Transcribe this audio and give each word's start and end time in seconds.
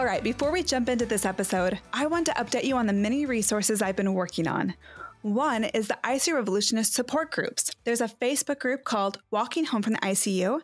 All 0.00 0.06
right, 0.06 0.24
before 0.24 0.50
we 0.50 0.62
jump 0.62 0.88
into 0.88 1.04
this 1.04 1.26
episode, 1.26 1.78
I 1.92 2.06
want 2.06 2.24
to 2.24 2.32
update 2.32 2.64
you 2.64 2.74
on 2.78 2.86
the 2.86 2.92
many 2.94 3.26
resources 3.26 3.82
I've 3.82 3.96
been 3.96 4.14
working 4.14 4.48
on. 4.48 4.72
One 5.20 5.64
is 5.64 5.88
the 5.88 5.98
ICU 6.02 6.36
Revolutionist 6.36 6.94
support 6.94 7.30
groups. 7.30 7.70
There's 7.84 8.00
a 8.00 8.08
Facebook 8.08 8.60
group 8.60 8.84
called 8.84 9.18
Walking 9.30 9.66
Home 9.66 9.82
from 9.82 9.92
the 9.92 9.98
ICU, 9.98 10.62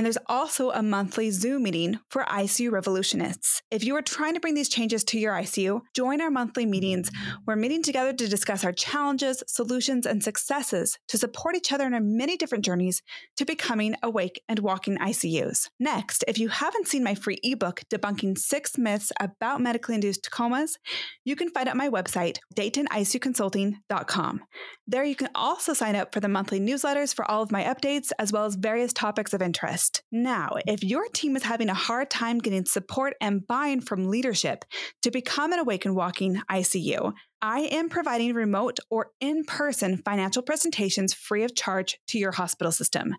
and 0.00 0.06
there's 0.06 0.16
also 0.28 0.70
a 0.70 0.82
monthly 0.82 1.30
Zoom 1.30 1.64
meeting 1.64 2.00
for 2.08 2.22
ICU 2.22 2.70
Revolutionists. 2.70 3.60
If 3.70 3.84
you 3.84 3.94
are 3.96 4.00
trying 4.00 4.32
to 4.32 4.40
bring 4.40 4.54
these 4.54 4.70
changes 4.70 5.04
to 5.04 5.18
your 5.18 5.34
ICU, 5.34 5.82
join 5.94 6.22
our 6.22 6.30
monthly 6.30 6.64
meetings. 6.64 7.10
We're 7.46 7.56
meeting 7.56 7.82
together 7.82 8.14
to 8.14 8.26
discuss 8.26 8.64
our 8.64 8.72
challenges, 8.72 9.42
solutions, 9.46 10.06
and 10.06 10.24
successes 10.24 10.98
to 11.08 11.18
support 11.18 11.54
each 11.54 11.70
other 11.70 11.86
in 11.86 11.92
our 11.92 12.00
many 12.00 12.38
different 12.38 12.64
journeys 12.64 13.02
to 13.36 13.44
becoming 13.44 13.94
awake 14.02 14.40
and 14.48 14.60
walking 14.60 14.96
ICUs. 14.96 15.68
Next, 15.78 16.24
if 16.26 16.38
you 16.38 16.48
haven't 16.48 16.88
seen 16.88 17.04
my 17.04 17.14
free 17.14 17.38
ebook, 17.42 17.82
Debunking 17.92 18.38
Six 18.38 18.78
Myths 18.78 19.12
About 19.20 19.60
Medically 19.60 19.96
Induced 19.96 20.30
Comas, 20.30 20.78
you 21.26 21.36
can 21.36 21.50
find 21.50 21.68
it 21.68 21.72
on 21.72 21.76
my 21.76 21.90
website, 21.90 22.38
DaytonICUConsulting.com 22.56 24.40
there 24.90 25.04
you 25.04 25.14
can 25.14 25.28
also 25.36 25.72
sign 25.72 25.94
up 25.94 26.12
for 26.12 26.18
the 26.18 26.28
monthly 26.28 26.58
newsletters 26.58 27.14
for 27.14 27.24
all 27.30 27.42
of 27.42 27.52
my 27.52 27.62
updates, 27.62 28.10
as 28.18 28.32
well 28.32 28.44
as 28.44 28.56
various 28.56 28.92
topics 28.92 29.32
of 29.32 29.40
interest. 29.40 29.89
Now, 30.12 30.56
if 30.66 30.82
your 30.82 31.06
team 31.08 31.36
is 31.36 31.42
having 31.42 31.68
a 31.68 31.74
hard 31.74 32.10
time 32.10 32.38
getting 32.38 32.64
support 32.64 33.14
and 33.20 33.46
buy 33.46 33.68
in 33.68 33.80
from 33.80 34.08
leadership 34.08 34.64
to 35.02 35.10
become 35.10 35.52
an 35.52 35.58
awakened 35.58 35.96
walking 35.96 36.40
ICU, 36.50 37.12
I 37.42 37.60
am 37.60 37.88
providing 37.88 38.34
remote 38.34 38.78
or 38.90 39.12
in 39.20 39.44
person 39.44 39.98
financial 39.98 40.42
presentations 40.42 41.14
free 41.14 41.42
of 41.42 41.54
charge 41.54 41.98
to 42.08 42.18
your 42.18 42.32
hospital 42.32 42.72
system. 42.72 43.16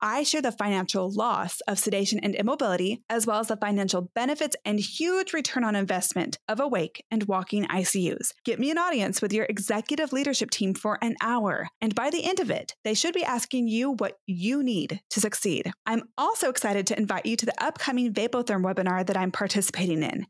I 0.00 0.22
share 0.22 0.42
the 0.42 0.52
financial 0.52 1.10
loss 1.10 1.60
of 1.62 1.78
sedation 1.78 2.18
and 2.20 2.34
immobility, 2.34 3.02
as 3.08 3.26
well 3.26 3.40
as 3.40 3.48
the 3.48 3.56
financial 3.56 4.10
benefits 4.14 4.56
and 4.64 4.78
huge 4.78 5.32
return 5.32 5.64
on 5.64 5.74
investment 5.74 6.38
of 6.48 6.60
awake 6.60 7.04
and 7.10 7.24
walking 7.24 7.64
ICUs. 7.66 8.32
Get 8.44 8.58
me 8.58 8.70
an 8.70 8.78
audience 8.78 9.22
with 9.22 9.32
your 9.32 9.46
executive 9.48 10.12
leadership 10.12 10.50
team 10.50 10.74
for 10.74 10.98
an 11.02 11.16
hour, 11.22 11.68
and 11.80 11.94
by 11.94 12.10
the 12.10 12.24
end 12.24 12.40
of 12.40 12.50
it, 12.50 12.74
they 12.84 12.94
should 12.94 13.14
be 13.14 13.24
asking 13.24 13.68
you 13.68 13.92
what 13.92 14.18
you 14.26 14.62
need 14.62 15.00
to 15.10 15.20
succeed. 15.20 15.70
I'm 15.86 16.02
also 16.18 16.50
excited 16.50 16.86
to 16.88 16.98
invite 16.98 17.26
you 17.26 17.36
to 17.36 17.46
the 17.46 17.64
upcoming 17.64 18.12
Vapotherm 18.12 18.62
webinar 18.62 19.06
that 19.06 19.16
I'm 19.16 19.32
participating 19.32 20.02
in. 20.02 20.26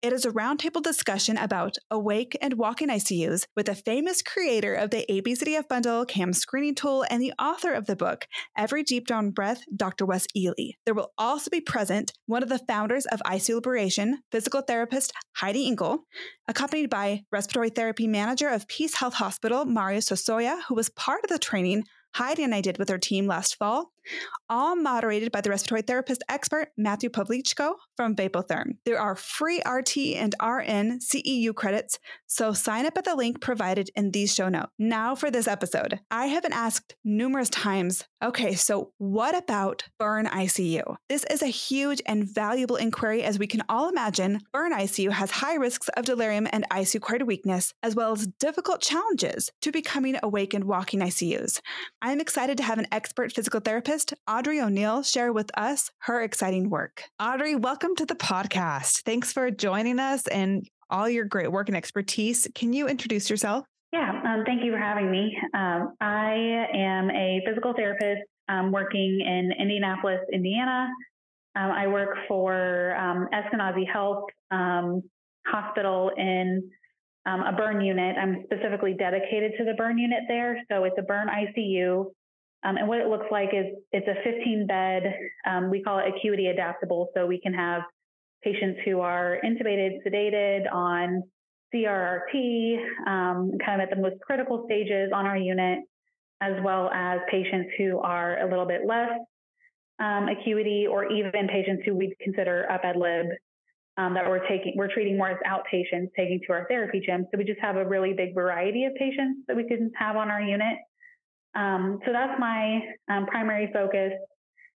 It 0.00 0.12
is 0.12 0.24
a 0.24 0.30
roundtable 0.30 0.82
discussion 0.82 1.36
about 1.36 1.76
awake 1.90 2.36
and 2.40 2.54
walking 2.54 2.88
ICUs 2.88 3.46
with 3.56 3.68
a 3.68 3.74
famous 3.74 4.22
creator 4.22 4.74
of 4.74 4.90
the 4.90 5.04
ABCDEF 5.10 5.66
bundle, 5.68 6.04
CAM 6.04 6.32
screening 6.32 6.76
tool, 6.76 7.04
and 7.10 7.20
the 7.20 7.32
author 7.38 7.72
of 7.72 7.86
the 7.86 7.96
book, 7.96 8.26
Every 8.56 8.82
Deep 8.82 9.07
Drawn 9.08 9.30
Breath, 9.30 9.62
Dr. 9.74 10.06
Wes 10.06 10.26
Ely. 10.36 10.72
There 10.84 10.94
will 10.94 11.12
also 11.18 11.50
be 11.50 11.60
present 11.60 12.12
one 12.26 12.42
of 12.44 12.48
the 12.48 12.60
founders 12.60 13.06
of 13.06 13.20
ICU 13.26 13.56
Liberation, 13.56 14.20
physical 14.30 14.60
therapist 14.60 15.12
Heidi 15.36 15.66
Engel, 15.66 16.04
accompanied 16.46 16.90
by 16.90 17.22
respiratory 17.32 17.70
therapy 17.70 18.06
manager 18.06 18.48
of 18.48 18.68
Peace 18.68 18.94
Health 18.96 19.14
Hospital, 19.14 19.64
Mario 19.64 19.98
Sosoya, 19.98 20.60
who 20.68 20.74
was 20.74 20.90
part 20.90 21.24
of 21.24 21.30
the 21.30 21.38
training 21.38 21.84
Heidi 22.14 22.42
and 22.42 22.54
I 22.54 22.60
did 22.60 22.78
with 22.78 22.88
her 22.88 22.98
team 22.98 23.26
last 23.26 23.56
fall, 23.56 23.92
all 24.48 24.76
moderated 24.76 25.32
by 25.32 25.40
the 25.40 25.50
respiratory 25.50 25.82
therapist 25.82 26.22
expert 26.28 26.68
Matthew 26.76 27.10
Pavlichko 27.10 27.74
from 27.96 28.14
Vapotherm. 28.14 28.76
There 28.84 29.00
are 29.00 29.14
free 29.16 29.60
RT 29.66 29.96
and 30.16 30.34
RN 30.42 31.00
CEU 31.00 31.54
credits, 31.54 31.98
so 32.26 32.52
sign 32.52 32.86
up 32.86 32.96
at 32.96 33.04
the 33.04 33.16
link 33.16 33.40
provided 33.40 33.90
in 33.96 34.10
these 34.10 34.34
show 34.34 34.48
notes. 34.48 34.68
Now 34.78 35.14
for 35.14 35.30
this 35.30 35.48
episode. 35.48 36.00
I 36.10 36.26
have 36.26 36.42
been 36.42 36.52
asked 36.52 36.94
numerous 37.04 37.50
times, 37.50 38.04
okay, 38.22 38.54
so 38.54 38.92
what 38.98 39.36
about 39.36 39.84
burn 39.98 40.26
ICU? 40.26 40.96
This 41.08 41.24
is 41.24 41.42
a 41.42 41.46
huge 41.46 42.00
and 42.06 42.28
valuable 42.28 42.76
inquiry 42.76 43.22
as 43.22 43.38
we 43.38 43.46
can 43.46 43.62
all 43.68 43.88
imagine 43.88 44.40
burn 44.52 44.72
ICU 44.72 45.10
has 45.10 45.30
high 45.30 45.54
risks 45.54 45.88
of 45.96 46.04
delirium 46.04 46.46
and 46.52 46.68
ICU 46.70 46.96
acquired 46.96 47.22
weakness, 47.22 47.72
as 47.82 47.94
well 47.94 48.12
as 48.12 48.26
difficult 48.38 48.80
challenges 48.80 49.50
to 49.62 49.72
becoming 49.72 50.18
awake 50.22 50.54
and 50.54 50.64
walking 50.64 51.00
ICUs. 51.00 51.60
I 52.02 52.12
am 52.12 52.20
excited 52.20 52.56
to 52.58 52.62
have 52.62 52.78
an 52.78 52.86
expert 52.92 53.32
physical 53.32 53.60
therapist, 53.60 53.97
Audrey 54.28 54.60
O'Neill, 54.60 55.02
share 55.02 55.32
with 55.32 55.50
us 55.56 55.90
her 56.00 56.22
exciting 56.22 56.70
work. 56.70 57.04
Audrey, 57.20 57.54
welcome 57.56 57.96
to 57.96 58.06
the 58.06 58.14
podcast. 58.14 59.02
Thanks 59.02 59.32
for 59.32 59.50
joining 59.50 59.98
us 59.98 60.26
and 60.28 60.68
all 60.90 61.08
your 61.08 61.24
great 61.24 61.50
work 61.50 61.68
and 61.68 61.76
expertise. 61.76 62.46
Can 62.54 62.72
you 62.72 62.86
introduce 62.86 63.28
yourself? 63.28 63.64
Yeah, 63.92 64.10
um, 64.24 64.44
thank 64.46 64.64
you 64.64 64.72
for 64.72 64.78
having 64.78 65.10
me. 65.10 65.36
Um, 65.54 65.94
I 66.00 66.66
am 66.74 67.10
a 67.10 67.40
physical 67.46 67.72
therapist 67.74 68.22
um, 68.48 68.70
working 68.72 69.20
in 69.20 69.52
Indianapolis, 69.58 70.20
Indiana. 70.32 70.88
Um, 71.56 71.70
I 71.70 71.86
work 71.86 72.16
for 72.28 72.94
um, 72.96 73.28
Eskenazi 73.32 73.90
Health 73.90 74.24
um, 74.50 75.02
Hospital 75.46 76.10
in 76.16 76.70
a 77.26 77.52
burn 77.52 77.80
unit. 77.80 78.16
I'm 78.16 78.44
specifically 78.44 78.94
dedicated 78.94 79.52
to 79.58 79.64
the 79.64 79.74
burn 79.74 79.98
unit 79.98 80.20
there. 80.28 80.62
So 80.70 80.84
it's 80.84 80.96
a 80.98 81.02
burn 81.02 81.28
ICU. 81.28 82.06
Um, 82.64 82.76
and 82.76 82.88
what 82.88 83.00
it 83.00 83.06
looks 83.06 83.26
like 83.30 83.50
is 83.52 83.66
it's 83.92 84.08
a 84.08 84.14
15 84.24 84.66
bed, 84.66 85.02
um, 85.46 85.70
we 85.70 85.82
call 85.82 85.98
it 85.98 86.06
acuity 86.14 86.48
adaptable. 86.48 87.08
So 87.14 87.26
we 87.26 87.40
can 87.40 87.54
have 87.54 87.82
patients 88.42 88.80
who 88.84 89.00
are 89.00 89.38
intubated, 89.44 89.98
sedated 90.06 90.72
on 90.72 91.22
CRRT, 91.74 92.78
um, 93.06 93.52
kind 93.64 93.80
of 93.80 93.88
at 93.88 93.94
the 93.94 94.00
most 94.00 94.16
critical 94.20 94.64
stages 94.66 95.10
on 95.14 95.26
our 95.26 95.36
unit, 95.36 95.80
as 96.40 96.54
well 96.62 96.90
as 96.90 97.20
patients 97.30 97.70
who 97.78 97.98
are 97.98 98.40
a 98.40 98.48
little 98.48 98.66
bit 98.66 98.82
less 98.86 99.18
um, 100.00 100.28
acuity 100.28 100.86
or 100.90 101.10
even 101.10 101.48
patients 101.48 101.82
who 101.84 101.94
we'd 101.94 102.14
consider 102.20 102.70
up 102.70 102.80
ad 102.84 102.96
lib 102.96 103.26
um, 103.96 104.14
that 104.14 104.28
we're 104.28 104.46
taking, 104.48 104.74
we're 104.76 104.92
treating 104.92 105.16
more 105.16 105.30
as 105.30 105.38
outpatients, 105.44 106.08
taking 106.16 106.40
to 106.46 106.52
our 106.52 106.66
therapy 106.68 107.02
gym. 107.04 107.26
So 107.30 107.38
we 107.38 107.44
just 107.44 107.60
have 107.60 107.76
a 107.76 107.84
really 107.84 108.12
big 108.12 108.34
variety 108.34 108.84
of 108.84 108.94
patients 108.94 109.40
that 109.48 109.56
we 109.56 109.66
can 109.66 109.90
have 109.98 110.16
on 110.16 110.30
our 110.30 110.40
unit. 110.40 110.78
Um, 111.58 111.98
so 112.06 112.12
that's 112.12 112.38
my 112.38 112.80
um, 113.10 113.26
primary 113.26 113.68
focus. 113.72 114.12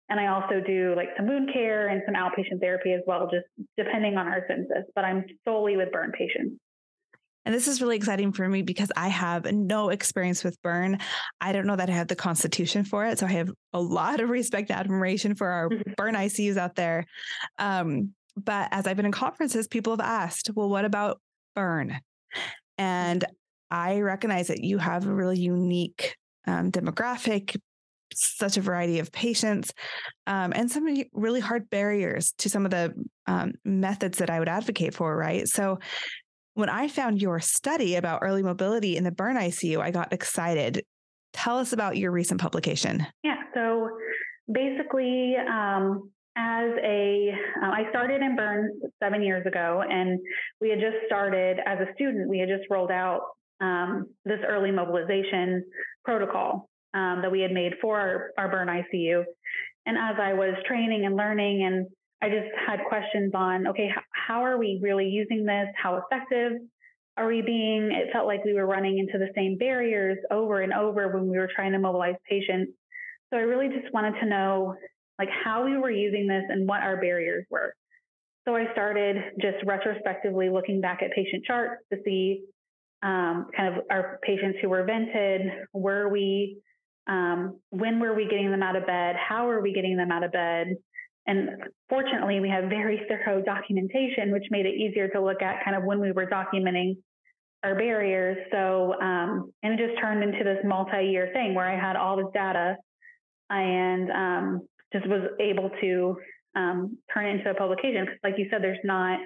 And 0.10 0.20
I 0.20 0.28
also 0.28 0.62
do 0.66 0.94
like 0.96 1.10
some 1.16 1.28
wound 1.28 1.52
care 1.54 1.88
and 1.88 2.02
some 2.06 2.16
outpatient 2.16 2.60
therapy 2.60 2.94
as 2.94 3.02
well, 3.06 3.30
just 3.32 3.46
depending 3.78 4.18
on 4.18 4.28
our 4.28 4.44
census. 4.48 4.90
But 4.96 5.06
I'm 5.06 5.24
solely 5.48 5.78
with 5.78 5.92
burn 5.92 6.12
patients. 6.12 6.60
And 7.46 7.56
this 7.56 7.68
is 7.68 7.82
really 7.82 7.96
exciting 7.96 8.34
for 8.34 8.48
me 8.48 8.62
because 8.62 8.92
I 8.96 9.08
have 9.08 9.52
no 9.52 9.90
experience 9.90 10.44
with 10.44 10.62
burn. 10.62 11.00
I 11.40 11.52
don't 11.54 11.66
know 11.66 11.76
that 11.76 11.90
I 11.90 11.94
have 11.94 12.08
the 12.08 12.16
constitution 12.16 12.84
for 12.84 13.06
it. 13.06 13.20
So 13.20 13.26
I 13.26 13.32
have 13.32 13.52
a 13.74 13.82
lot 13.82 14.20
of 14.20 14.30
respect 14.30 14.70
and 14.70 14.80
admiration 14.80 15.36
for 15.36 15.48
our 15.48 15.70
mm-hmm. 15.70 15.94
burn 15.98 16.16
ICUs 16.16 16.58
out 16.58 16.76
there. 16.76 17.06
Um, 17.58 18.14
but 18.38 18.70
as 18.72 18.86
I've 18.86 18.98
been 18.98 19.06
in 19.06 19.12
conferences, 19.12 19.68
people 19.68 19.94
have 19.94 20.06
asked, 20.06 20.52
well, 20.56 20.70
what 20.70 20.86
about 20.86 21.20
burn? 21.56 22.00
And 22.78 23.24
I 23.72 24.02
recognize 24.02 24.48
that 24.48 24.64
you 24.64 24.78
have 24.78 25.08
a 25.08 25.14
really 25.14 25.40
unique 25.40 26.16
um, 26.48 26.72
demographic, 26.72 27.58
such 28.14 28.58
a 28.58 28.62
variety 28.62 29.00
of 29.00 29.12
patients, 29.12 29.74
um, 30.28 30.52
and 30.56 30.70
some 30.70 30.86
really 31.14 31.40
hard 31.40 31.70
barriers 31.70 32.34
to 32.40 32.50
some 32.50 32.66
of 32.66 32.72
the 32.72 32.94
um, 33.28 33.54
methods 33.64 34.18
that 34.18 34.30
I 34.30 34.40
would 34.40 34.50
advocate 34.50 34.94
for, 34.94 35.16
right? 35.16 35.48
So 35.48 35.80
when 36.54 36.70
I 36.70 36.88
found 36.88 37.22
your 37.22 37.40
study 37.40 37.96
about 37.96 38.20
early 38.22 38.44
mobility 38.44 38.98
in 38.98 39.04
the 39.04 39.12
burn 39.12 39.38
ICU, 39.38 39.80
I 39.80 39.92
got 39.92 40.12
excited. 40.12 40.84
Tell 41.34 41.58
us 41.58 41.72
about 41.72 41.98
your 41.98 42.12
recent 42.12 42.42
publication. 42.42 43.06
Yeah. 43.24 43.38
So 43.54 43.90
basically, 44.52 45.36
um, 45.50 46.12
as 46.36 46.72
a, 46.84 47.34
uh, 47.62 47.70
I 47.70 47.90
started 47.90 48.22
in 48.22 48.36
Burn 48.36 48.80
seven 49.02 49.22
years 49.22 49.46
ago, 49.46 49.84
and 49.90 50.20
we 50.60 50.70
had 50.70 50.80
just 50.80 50.98
started 51.06 51.60
as 51.66 51.80
a 51.80 51.94
student. 51.96 52.30
We 52.30 52.40
had 52.40 52.50
just 52.50 52.70
rolled 52.70 52.92
out 52.92 53.22
um, 53.62 54.08
this 54.26 54.40
early 54.48 54.72
mobilization 54.72 55.64
protocol 56.04 56.70
um, 56.94 57.20
that 57.22 57.32
we 57.32 57.42
had 57.42 57.52
made 57.52 57.74
for 57.82 57.98
our, 58.00 58.32
our 58.38 58.50
Burn 58.50 58.68
ICU. 58.68 59.24
And 59.86 59.98
as 59.98 60.16
I 60.22 60.34
was 60.34 60.56
training 60.68 61.06
and 61.06 61.16
learning, 61.16 61.64
and 61.64 61.88
I 62.22 62.30
just 62.30 62.52
had 62.68 62.80
questions 62.88 63.32
on 63.34 63.68
okay, 63.68 63.88
h- 63.88 64.04
how 64.12 64.44
are 64.44 64.58
we 64.58 64.80
really 64.82 65.08
using 65.08 65.46
this? 65.46 65.68
How 65.82 65.98
effective 65.98 66.54
are 67.18 67.28
we 67.28 67.42
being? 67.42 67.92
It 67.92 68.12
felt 68.12 68.28
like 68.28 68.44
we 68.46 68.54
were 68.54 68.68
running 68.68 69.00
into 69.00 69.18
the 69.18 69.32
same 69.36 69.58
barriers 69.58 70.18
over 70.32 70.62
and 70.62 70.74
over 70.74 71.08
when 71.10 71.30
we 71.30 71.38
were 71.38 71.50
trying 71.54 71.72
to 71.72 71.80
mobilize 71.80 72.16
patients. 72.30 72.72
So 73.32 73.38
I 73.38 73.42
really 73.42 73.70
just 73.70 73.94
wanted 73.94 74.20
to 74.20 74.26
know 74.26 74.76
like 75.18 75.30
how 75.44 75.66
we 75.66 75.78
were 75.78 75.92
using 75.92 76.28
this 76.28 76.44
and 76.50 76.68
what 76.68 76.82
our 76.82 76.98
barriers 76.98 77.46
were. 77.50 77.74
So 78.48 78.56
I 78.56 78.72
started 78.72 79.18
just 79.40 79.58
retrospectively 79.66 80.50
looking 80.50 80.82
back 80.82 81.02
at 81.04 81.12
patient 81.12 81.46
charts 81.46 81.84
to 81.94 82.00
see 82.04 82.42
um, 83.04 83.48
kind 83.56 83.76
of 83.76 83.84
our 83.90 84.20
patients 84.24 84.60
who 84.62 84.70
were 84.70 84.84
vented, 84.84 85.42
were 85.74 86.10
we, 86.10 86.58
um, 87.08 87.60
when 87.70 88.00
were 88.00 88.14
we 88.14 88.28
getting 88.28 88.52
them 88.52 88.62
out 88.62 88.76
of 88.76 88.86
bed? 88.86 89.16
How 89.16 89.50
are 89.50 89.62
we 89.62 89.74
getting 89.74 89.98
them 89.98 90.12
out 90.12 90.24
of 90.24 90.32
bed? 90.32 90.76
And 91.28 91.50
fortunately, 91.90 92.40
we 92.40 92.50
have 92.50 92.66
very 92.66 93.02
thorough 93.10 93.42
documentation, 93.42 94.32
which 94.32 94.46
made 94.52 94.66
it 94.66 94.76
easier 94.76 95.08
to 95.10 95.22
look 95.22 95.42
at 95.42 95.64
kind 95.64 95.76
of 95.76 95.84
when 95.84 96.00
we 96.00 96.12
were 96.12 96.28
documenting 96.28 96.98
our 97.64 97.76
barriers. 97.76 98.38
So, 98.52 98.94
um, 99.02 99.52
and 99.64 99.80
it 99.80 99.88
just 99.88 100.00
turned 100.00 100.24
into 100.24 100.44
this 100.44 100.60
multi 100.66 101.06
year 101.06 101.30
thing 101.34 101.54
where 101.54 101.70
I 101.70 101.80
had 101.80 101.96
all 101.96 102.18
this 102.18 102.28
data 102.34 102.76
and 103.50 104.12
um, 104.12 104.68
just 104.94 105.08
was 105.08 105.30
able 105.40 105.70
to 105.82 106.18
um, 106.56 106.98
turn 107.14 107.26
it 107.26 107.40
into 107.40 107.52
a 107.52 107.54
publication. 107.54 108.08
Like 108.24 108.36
you 108.38 108.48
said, 108.50 108.64
there's 108.64 108.80
not 108.84 109.20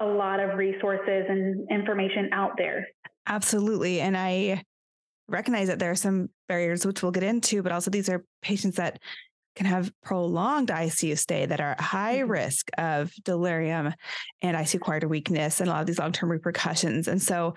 a 0.00 0.06
lot 0.06 0.40
of 0.40 0.58
resources 0.58 1.24
and 1.28 1.68
information 1.70 2.30
out 2.32 2.52
there. 2.56 2.88
Absolutely. 3.26 4.00
And 4.00 4.16
I 4.16 4.62
recognize 5.28 5.68
that 5.68 5.78
there 5.78 5.90
are 5.90 5.96
some 5.96 6.28
barriers, 6.48 6.84
which 6.84 7.02
we'll 7.02 7.12
get 7.12 7.22
into, 7.22 7.62
but 7.62 7.72
also 7.72 7.90
these 7.90 8.08
are 8.08 8.24
patients 8.42 8.76
that 8.76 9.00
can 9.54 9.66
have 9.66 9.92
prolonged 10.02 10.68
ICU 10.68 11.18
stay 11.18 11.46
that 11.46 11.60
are 11.60 11.72
at 11.72 11.80
high 11.80 12.18
mm-hmm. 12.18 12.30
risk 12.30 12.70
of 12.78 13.12
delirium 13.24 13.92
and 14.40 14.56
ICU 14.56 14.76
acquired 14.76 15.04
weakness 15.04 15.60
and 15.60 15.68
a 15.68 15.72
lot 15.72 15.80
of 15.80 15.86
these 15.86 15.98
long 15.98 16.12
term 16.12 16.30
repercussions. 16.30 17.08
And 17.08 17.20
so 17.20 17.54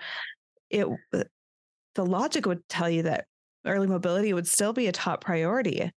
it, 0.70 0.86
the 1.12 2.04
logic 2.04 2.46
would 2.46 2.68
tell 2.68 2.90
you 2.90 3.04
that 3.04 3.26
early 3.64 3.86
mobility 3.86 4.32
would 4.32 4.46
still 4.46 4.72
be 4.72 4.86
a 4.86 4.92
top 4.92 5.22
priority. 5.22 5.90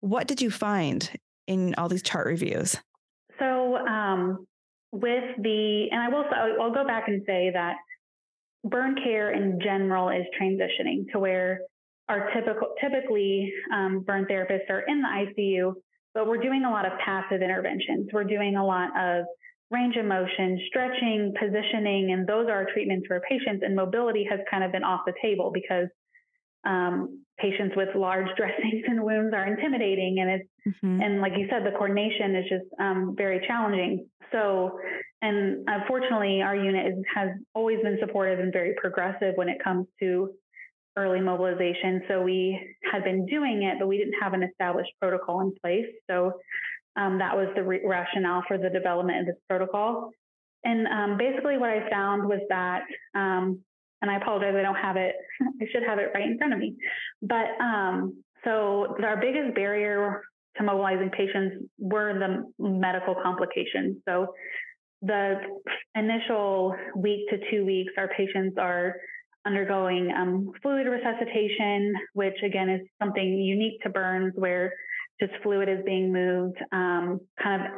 What 0.00 0.26
did 0.26 0.40
you 0.40 0.50
find 0.50 1.08
in 1.46 1.74
all 1.76 1.88
these 1.88 2.02
chart 2.02 2.26
reviews? 2.26 2.76
So, 3.38 3.76
um, 3.76 4.46
with 4.90 5.24
the, 5.38 5.88
and 5.90 6.00
I 6.00 6.08
will, 6.08 6.24
I'll 6.60 6.72
go 6.72 6.84
back 6.84 7.04
and 7.08 7.22
say 7.26 7.50
that 7.52 7.76
burn 8.64 8.96
care 9.02 9.32
in 9.32 9.58
general 9.62 10.08
is 10.08 10.24
transitioning 10.40 11.10
to 11.12 11.18
where 11.18 11.60
our 12.08 12.30
typical, 12.34 12.74
typically 12.80 13.52
um, 13.72 14.00
burn 14.00 14.26
therapists 14.26 14.70
are 14.70 14.80
in 14.80 15.02
the 15.02 15.08
ICU, 15.08 15.74
but 16.14 16.26
we're 16.26 16.42
doing 16.42 16.64
a 16.64 16.70
lot 16.70 16.86
of 16.86 16.92
passive 17.04 17.42
interventions. 17.42 18.08
We're 18.12 18.24
doing 18.24 18.56
a 18.56 18.64
lot 18.64 18.88
of 18.98 19.26
range 19.70 19.96
of 19.96 20.06
motion, 20.06 20.58
stretching, 20.68 21.34
positioning, 21.38 22.12
and 22.12 22.26
those 22.26 22.48
are 22.48 22.66
treatments 22.72 23.06
for 23.06 23.20
patients. 23.28 23.62
And 23.64 23.76
mobility 23.76 24.26
has 24.30 24.40
kind 24.50 24.64
of 24.64 24.72
been 24.72 24.84
off 24.84 25.00
the 25.06 25.12
table 25.22 25.50
because 25.52 25.88
um, 26.64 27.24
patients 27.38 27.74
with 27.76 27.88
large 27.94 28.26
dressings 28.36 28.84
and 28.86 29.02
wounds 29.02 29.34
are 29.34 29.46
intimidating, 29.46 30.18
and 30.20 30.30
it's 30.30 30.48
mm-hmm. 30.66 31.02
and 31.02 31.20
like 31.20 31.32
you 31.36 31.46
said, 31.50 31.64
the 31.64 31.76
coordination 31.76 32.36
is 32.36 32.44
just 32.48 32.80
um, 32.80 33.14
very 33.16 33.44
challenging. 33.46 34.06
So, 34.32 34.78
and 35.20 35.64
unfortunately, 35.66 36.42
our 36.42 36.54
unit 36.54 36.86
is, 36.86 37.04
has 37.14 37.30
always 37.54 37.80
been 37.82 37.98
supportive 38.00 38.38
and 38.38 38.52
very 38.52 38.74
progressive 38.76 39.34
when 39.34 39.48
it 39.48 39.62
comes 39.62 39.86
to 40.00 40.30
early 40.96 41.20
mobilization. 41.20 42.02
So 42.08 42.22
we 42.22 42.76
had 42.90 43.04
been 43.04 43.26
doing 43.26 43.62
it, 43.64 43.76
but 43.78 43.88
we 43.88 43.98
didn't 43.98 44.20
have 44.20 44.32
an 44.32 44.42
established 44.42 44.90
protocol 45.00 45.40
in 45.40 45.52
place. 45.60 45.86
So 46.08 46.32
um, 46.96 47.18
that 47.18 47.36
was 47.36 47.48
the 47.54 47.62
re- 47.62 47.84
rationale 47.84 48.42
for 48.46 48.58
the 48.58 48.70
development 48.70 49.20
of 49.20 49.26
this 49.26 49.36
protocol. 49.48 50.10
And 50.64 50.86
um, 50.86 51.18
basically, 51.18 51.56
what 51.56 51.70
I 51.70 51.88
found 51.90 52.28
was 52.28 52.40
that, 52.48 52.82
um, 53.14 53.60
and 54.02 54.10
I 54.10 54.16
apologize, 54.16 54.54
I 54.56 54.62
don't 54.62 54.74
have 54.76 54.96
it. 54.96 55.14
I 55.40 55.64
should 55.72 55.82
have 55.84 55.98
it 55.98 56.10
right 56.14 56.24
in 56.24 56.38
front 56.38 56.52
of 56.52 56.58
me. 56.58 56.76
But 57.22 57.46
um, 57.60 58.22
so 58.44 58.96
our 59.02 59.20
biggest 59.20 59.54
barrier 59.54 60.22
to 60.56 60.62
mobilizing 60.64 61.10
patients 61.10 61.64
were 61.78 62.12
the 62.18 62.52
medical 62.58 63.14
complications. 63.22 63.98
So 64.08 64.34
the 65.02 65.36
initial 65.94 66.74
week 66.96 67.28
to 67.30 67.38
two 67.50 67.64
weeks, 67.64 67.92
our 67.96 68.08
patients 68.08 68.56
are 68.58 68.96
undergoing 69.46 70.10
um, 70.16 70.52
fluid 70.62 70.86
resuscitation, 70.86 71.94
which 72.14 72.34
again 72.44 72.68
is 72.68 72.80
something 73.00 73.24
unique 73.24 73.80
to 73.82 73.88
burns 73.88 74.34
where 74.36 74.72
just 75.20 75.32
fluid 75.42 75.68
is 75.68 75.78
being 75.84 76.12
moved 76.12 76.58
um, 76.72 77.20
kind 77.42 77.62
of 77.62 77.68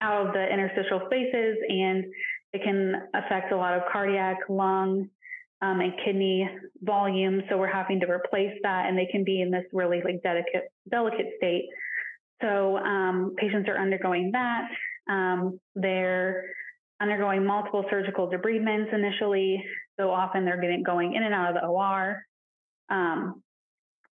out 0.00 0.26
of 0.26 0.34
the 0.34 0.52
interstitial 0.52 1.00
spaces 1.06 1.56
and 1.68 2.04
it 2.52 2.62
can 2.62 2.94
affect 3.14 3.52
a 3.52 3.56
lot 3.56 3.74
of 3.74 3.82
cardiac, 3.90 4.36
lung, 4.48 5.08
um, 5.62 5.80
and 5.80 5.92
kidney 6.04 6.48
volume. 6.82 7.42
So 7.48 7.56
we're 7.56 7.72
having 7.72 8.00
to 8.00 8.06
replace 8.06 8.52
that 8.62 8.86
and 8.86 8.98
they 8.98 9.08
can 9.10 9.24
be 9.24 9.40
in 9.40 9.50
this 9.50 9.64
really 9.72 10.02
like 10.04 10.22
delicate, 10.22 10.70
delicate 10.90 11.26
state. 11.38 11.64
So 12.42 12.76
um, 12.76 13.34
patients 13.38 13.68
are 13.68 13.78
undergoing 13.78 14.30
that. 14.32 14.68
Um, 15.08 15.60
they're 15.74 16.44
undergoing 17.00 17.44
multiple 17.44 17.84
surgical 17.90 18.30
debridements 18.30 18.92
initially. 18.92 19.62
So 19.98 20.10
often 20.10 20.44
they're 20.44 20.60
getting 20.60 20.82
going 20.82 21.14
in 21.14 21.22
and 21.22 21.34
out 21.34 21.54
of 21.54 21.60
the 21.60 21.66
OR. 21.66 22.22
Um, 22.88 23.42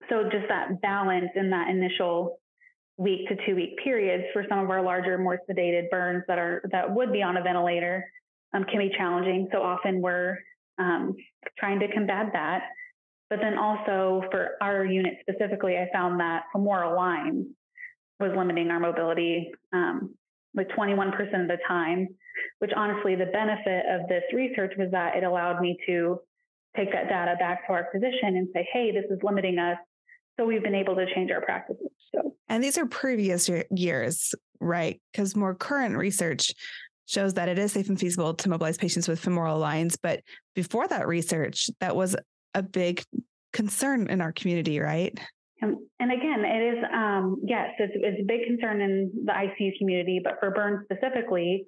so 0.09 0.23
just 0.23 0.47
that 0.49 0.81
balance 0.81 1.29
in 1.35 1.49
that 1.49 1.69
initial 1.69 2.39
week 2.97 3.27
to 3.29 3.35
two 3.45 3.55
week 3.55 3.77
periods 3.83 4.23
for 4.33 4.45
some 4.49 4.59
of 4.59 4.69
our 4.69 4.81
larger, 4.81 5.17
more 5.17 5.39
sedated 5.49 5.89
burns 5.89 6.23
that 6.27 6.39
are 6.39 6.61
that 6.71 6.93
would 6.93 7.11
be 7.11 7.21
on 7.21 7.37
a 7.37 7.43
ventilator 7.43 8.05
um, 8.53 8.63
can 8.63 8.79
be 8.79 8.91
challenging. 8.97 9.47
So 9.51 9.61
often 9.61 10.01
we're 10.01 10.37
um, 10.79 11.15
trying 11.57 11.79
to 11.79 11.91
combat 11.91 12.27
that. 12.33 12.69
But 13.29 13.39
then 13.41 13.57
also 13.57 14.23
for 14.31 14.51
our 14.61 14.85
unit 14.85 15.15
specifically, 15.21 15.77
I 15.77 15.89
found 15.91 16.19
that 16.19 16.43
femoral 16.53 16.95
line 16.95 17.47
was 18.19 18.31
limiting 18.35 18.69
our 18.71 18.79
mobility 18.79 19.51
um, 19.73 20.15
like 20.57 20.67
21% 20.69 21.09
of 21.41 21.47
the 21.47 21.57
time 21.67 22.07
which 22.59 22.71
honestly, 22.75 23.15
the 23.15 23.27
benefit 23.27 23.85
of 23.89 24.07
this 24.07 24.23
research 24.33 24.73
was 24.77 24.89
that 24.91 25.15
it 25.15 25.23
allowed 25.23 25.61
me 25.61 25.77
to 25.85 26.19
take 26.75 26.91
that 26.91 27.09
data 27.09 27.35
back 27.39 27.65
to 27.67 27.73
our 27.73 27.87
physician 27.91 28.35
and 28.37 28.47
say, 28.53 28.67
hey, 28.71 28.91
this 28.91 29.05
is 29.09 29.19
limiting 29.23 29.57
us. 29.59 29.77
So 30.39 30.45
we've 30.45 30.63
been 30.63 30.75
able 30.75 30.95
to 30.95 31.05
change 31.13 31.31
our 31.31 31.41
practices. 31.41 31.87
So, 32.13 32.35
and 32.47 32.63
these 32.63 32.77
are 32.77 32.85
previous 32.85 33.49
years, 33.71 34.35
right? 34.59 35.01
Because 35.11 35.35
more 35.35 35.55
current 35.55 35.97
research 35.97 36.51
shows 37.07 37.35
that 37.35 37.49
it 37.49 37.57
is 37.57 37.71
safe 37.71 37.89
and 37.89 37.99
feasible 37.99 38.33
to 38.33 38.49
mobilize 38.49 38.77
patients 38.77 39.07
with 39.07 39.19
femoral 39.19 39.57
lines. 39.57 39.97
But 39.97 40.21
before 40.55 40.87
that 40.87 41.07
research, 41.07 41.69
that 41.79 41.95
was 41.95 42.15
a 42.53 42.61
big 42.61 43.03
concern 43.53 44.09
in 44.09 44.21
our 44.21 44.31
community, 44.31 44.79
right? 44.79 45.17
And, 45.61 45.77
and 45.99 46.11
again, 46.11 46.45
it 46.45 46.77
is, 46.77 46.83
um, 46.93 47.41
yes, 47.43 47.69
it's, 47.79 47.93
it's, 47.95 48.21
a 48.21 48.25
big 48.25 48.45
concern 48.45 48.81
in 48.81 49.11
the 49.25 49.31
ICU 49.31 49.71
community, 49.79 50.21
but 50.23 50.33
for 50.39 50.51
burns 50.51 50.85
specifically, 50.85 51.65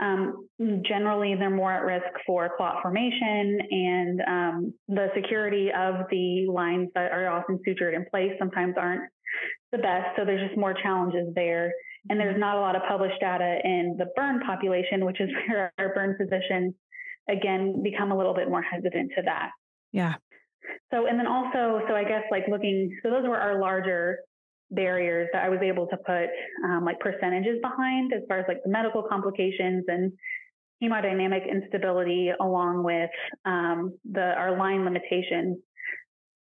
um, 0.00 0.48
generally, 0.86 1.34
they're 1.38 1.50
more 1.50 1.72
at 1.72 1.84
risk 1.84 2.06
for 2.26 2.50
clot 2.56 2.80
formation 2.80 3.60
and 3.70 4.20
um, 4.26 4.74
the 4.88 5.08
security 5.14 5.68
of 5.76 6.06
the 6.10 6.46
lines 6.50 6.88
that 6.94 7.12
are 7.12 7.28
often 7.28 7.58
sutured 7.66 7.94
in 7.94 8.06
place 8.10 8.32
sometimes 8.38 8.74
aren't 8.78 9.02
the 9.72 9.78
best. 9.78 10.16
So 10.16 10.24
there's 10.24 10.46
just 10.48 10.58
more 10.58 10.74
challenges 10.74 11.28
there. 11.34 11.72
And 12.08 12.18
there's 12.18 12.38
not 12.40 12.56
a 12.56 12.60
lot 12.60 12.76
of 12.76 12.82
published 12.88 13.20
data 13.20 13.58
in 13.62 13.96
the 13.98 14.06
burn 14.16 14.40
population, 14.40 15.04
which 15.04 15.20
is 15.20 15.28
where 15.48 15.70
our 15.78 15.94
burn 15.94 16.16
physicians, 16.18 16.74
again, 17.28 17.82
become 17.82 18.10
a 18.10 18.16
little 18.16 18.34
bit 18.34 18.48
more 18.48 18.62
hesitant 18.62 19.12
to 19.16 19.22
that. 19.24 19.50
Yeah. 19.92 20.14
So, 20.92 21.06
and 21.06 21.18
then 21.18 21.26
also, 21.26 21.80
so 21.88 21.94
I 21.94 22.04
guess 22.04 22.24
like 22.30 22.44
looking, 22.48 22.96
so 23.02 23.10
those 23.10 23.26
were 23.26 23.38
our 23.38 23.60
larger 23.60 24.18
barriers 24.70 25.28
that 25.32 25.44
I 25.44 25.48
was 25.48 25.60
able 25.62 25.86
to 25.88 25.96
put 25.96 26.28
um, 26.64 26.84
like 26.84 27.00
percentages 27.00 27.58
behind 27.60 28.12
as 28.12 28.22
far 28.28 28.38
as 28.38 28.44
like 28.48 28.62
the 28.62 28.70
medical 28.70 29.02
complications 29.02 29.84
and 29.88 30.12
hemodynamic 30.82 31.50
instability 31.50 32.30
along 32.40 32.84
with 32.84 33.10
um, 33.44 33.94
the 34.10 34.20
our 34.20 34.56
line 34.56 34.84
limitations. 34.84 35.58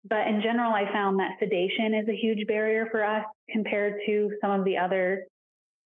But 0.08 0.28
in 0.28 0.40
general, 0.42 0.72
I 0.72 0.90
found 0.92 1.18
that 1.18 1.32
sedation 1.40 1.94
is 1.94 2.08
a 2.08 2.16
huge 2.16 2.46
barrier 2.46 2.86
for 2.90 3.04
us 3.04 3.24
compared 3.50 3.94
to 4.06 4.30
some 4.40 4.50
of 4.52 4.64
the 4.64 4.76
other 4.76 5.24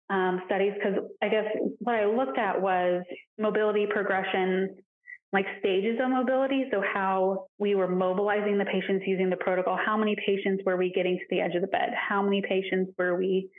um, 0.10 0.42
studies 0.46 0.74
because 0.74 1.00
I 1.22 1.30
guess 1.30 1.46
what 1.80 1.96
I 1.96 2.06
looked 2.06 2.38
at 2.38 2.60
was 2.60 3.04
mobility 3.38 3.86
progression 3.90 4.76
like 5.32 5.46
stages 5.60 6.00
of 6.02 6.10
mobility. 6.10 6.66
So 6.72 6.82
how 6.82 7.48
we 7.60 7.76
were 7.76 7.88
mobilizing 7.88 8.58
the 8.58 8.66
patients 8.66 9.04
using 9.06 9.30
the 9.30 9.38
protocol. 9.38 9.78
How 9.84 9.96
many 9.96 10.16
patients 10.26 10.64
were 10.66 10.76
we 10.76 10.92
getting 10.92 11.18
to 11.18 11.24
the 11.30 11.42
edge 11.42 11.56
of 11.56 11.62
the 11.62 11.68
bed? 11.68 11.90
How 11.96 12.22
many 12.22 12.42
patients 12.42 12.92
were 12.98 13.16
we 13.16 13.50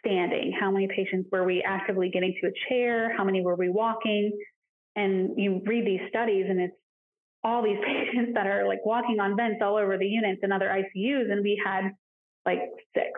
standing? 0.00 0.52
How 0.58 0.70
many 0.70 0.88
patients 0.88 1.28
were 1.30 1.44
we 1.44 1.62
actively 1.66 2.10
getting 2.10 2.34
to 2.40 2.48
a 2.48 2.52
chair? 2.68 3.14
How 3.16 3.24
many 3.24 3.42
were 3.42 3.56
we 3.56 3.68
walking? 3.68 4.32
And 4.96 5.32
you 5.36 5.60
read 5.66 5.86
these 5.86 6.08
studies 6.08 6.46
and 6.48 6.60
it's 6.60 6.74
all 7.44 7.62
these 7.62 7.78
patients 7.86 8.32
that 8.34 8.46
are 8.46 8.66
like 8.66 8.84
walking 8.84 9.20
on 9.20 9.36
vents 9.36 9.60
all 9.62 9.76
over 9.76 9.98
the 9.98 10.06
units 10.06 10.40
and 10.42 10.52
other 10.52 10.68
ICUs. 10.68 11.30
And 11.30 11.42
we 11.42 11.60
had 11.64 11.92
like 12.48 12.62
six 12.94 13.10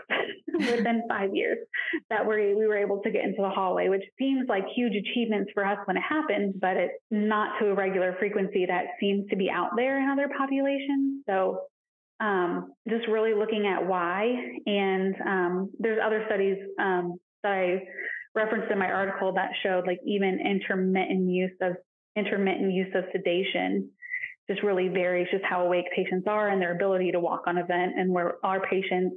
within 0.53 1.03
five 1.09 1.31
years 1.33 1.59
that 2.09 2.27
we 2.27 2.55
we 2.55 2.67
were 2.67 2.77
able 2.77 3.01
to 3.03 3.11
get 3.11 3.25
into 3.25 3.41
the 3.41 3.49
hallway, 3.49 3.89
which 3.89 4.03
seems 4.19 4.49
like 4.49 4.65
huge 4.75 4.95
achievements 4.95 5.51
for 5.55 5.65
us 5.65 5.79
when 5.85 5.97
it 5.97 6.03
happens, 6.03 6.55
but 6.61 6.77
it's 6.77 6.95
not 7.11 7.59
to 7.61 7.71
a 7.71 7.75
regular 7.75 8.17
frequency 8.19 8.67
that 8.67 8.87
seems 8.99 9.29
to 9.31 9.37
be 9.37 9.49
out 9.49 9.71
there 9.77 10.03
in 10.03 10.09
other 10.09 10.29
populations. 10.37 11.23
So 11.29 11.61
um, 12.19 12.73
just 12.89 13.07
really 13.07 13.35
looking 13.35 13.67
at 13.67 13.87
why. 13.87 14.35
And 14.67 15.15
um, 15.25 15.71
there's 15.79 16.01
other 16.05 16.25
studies 16.27 16.57
um, 16.79 17.19
that 17.45 17.53
I 17.53 17.83
referenced 18.35 18.71
in 18.71 18.79
my 18.79 18.91
article 18.91 19.33
that 19.35 19.51
showed 19.63 19.87
like 19.87 20.01
even 20.05 20.41
intermittent 20.45 21.31
use 21.31 21.57
of 21.63 21.77
intermittent 22.17 22.73
use 22.73 22.93
of 22.95 23.05
sedation 23.13 23.91
just 24.51 24.63
really 24.65 24.89
varies 24.89 25.29
just 25.31 25.45
how 25.45 25.65
awake 25.65 25.85
patients 25.95 26.27
are 26.27 26.49
and 26.49 26.61
their 26.61 26.75
ability 26.75 27.13
to 27.13 27.21
walk 27.21 27.43
on 27.47 27.59
a 27.59 27.65
vent 27.65 27.93
and 27.97 28.11
where 28.11 28.35
our 28.45 28.61
patients 28.69 29.15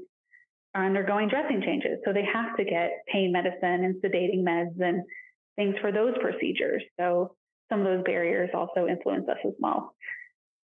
are 0.75 0.85
undergoing 0.85 1.27
dressing 1.27 1.61
changes. 1.65 1.97
So 2.05 2.13
they 2.13 2.25
have 2.31 2.55
to 2.57 2.63
get 2.63 2.91
pain 3.11 3.31
medicine 3.31 3.83
and 3.83 3.95
sedating 3.95 4.43
meds 4.43 4.79
and 4.79 5.03
things 5.55 5.75
for 5.81 5.91
those 5.91 6.13
procedures. 6.21 6.83
So 6.99 7.35
some 7.71 7.79
of 7.79 7.85
those 7.85 8.03
barriers 8.03 8.51
also 8.53 8.87
influence 8.87 9.27
us 9.27 9.37
as 9.45 9.53
well. 9.59 9.95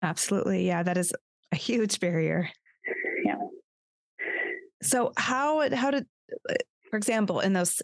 Absolutely. 0.04 0.68
Yeah, 0.68 0.84
that 0.84 0.98
is 0.98 1.14
a 1.52 1.56
huge 1.56 2.00
barrier. 2.00 2.50
Yeah. 3.26 3.36
So 4.84 5.14
how 5.18 5.68
how 5.76 5.92
did 5.92 6.06
for 6.90 6.98
example 6.98 7.40
in 7.40 7.54
those 7.54 7.82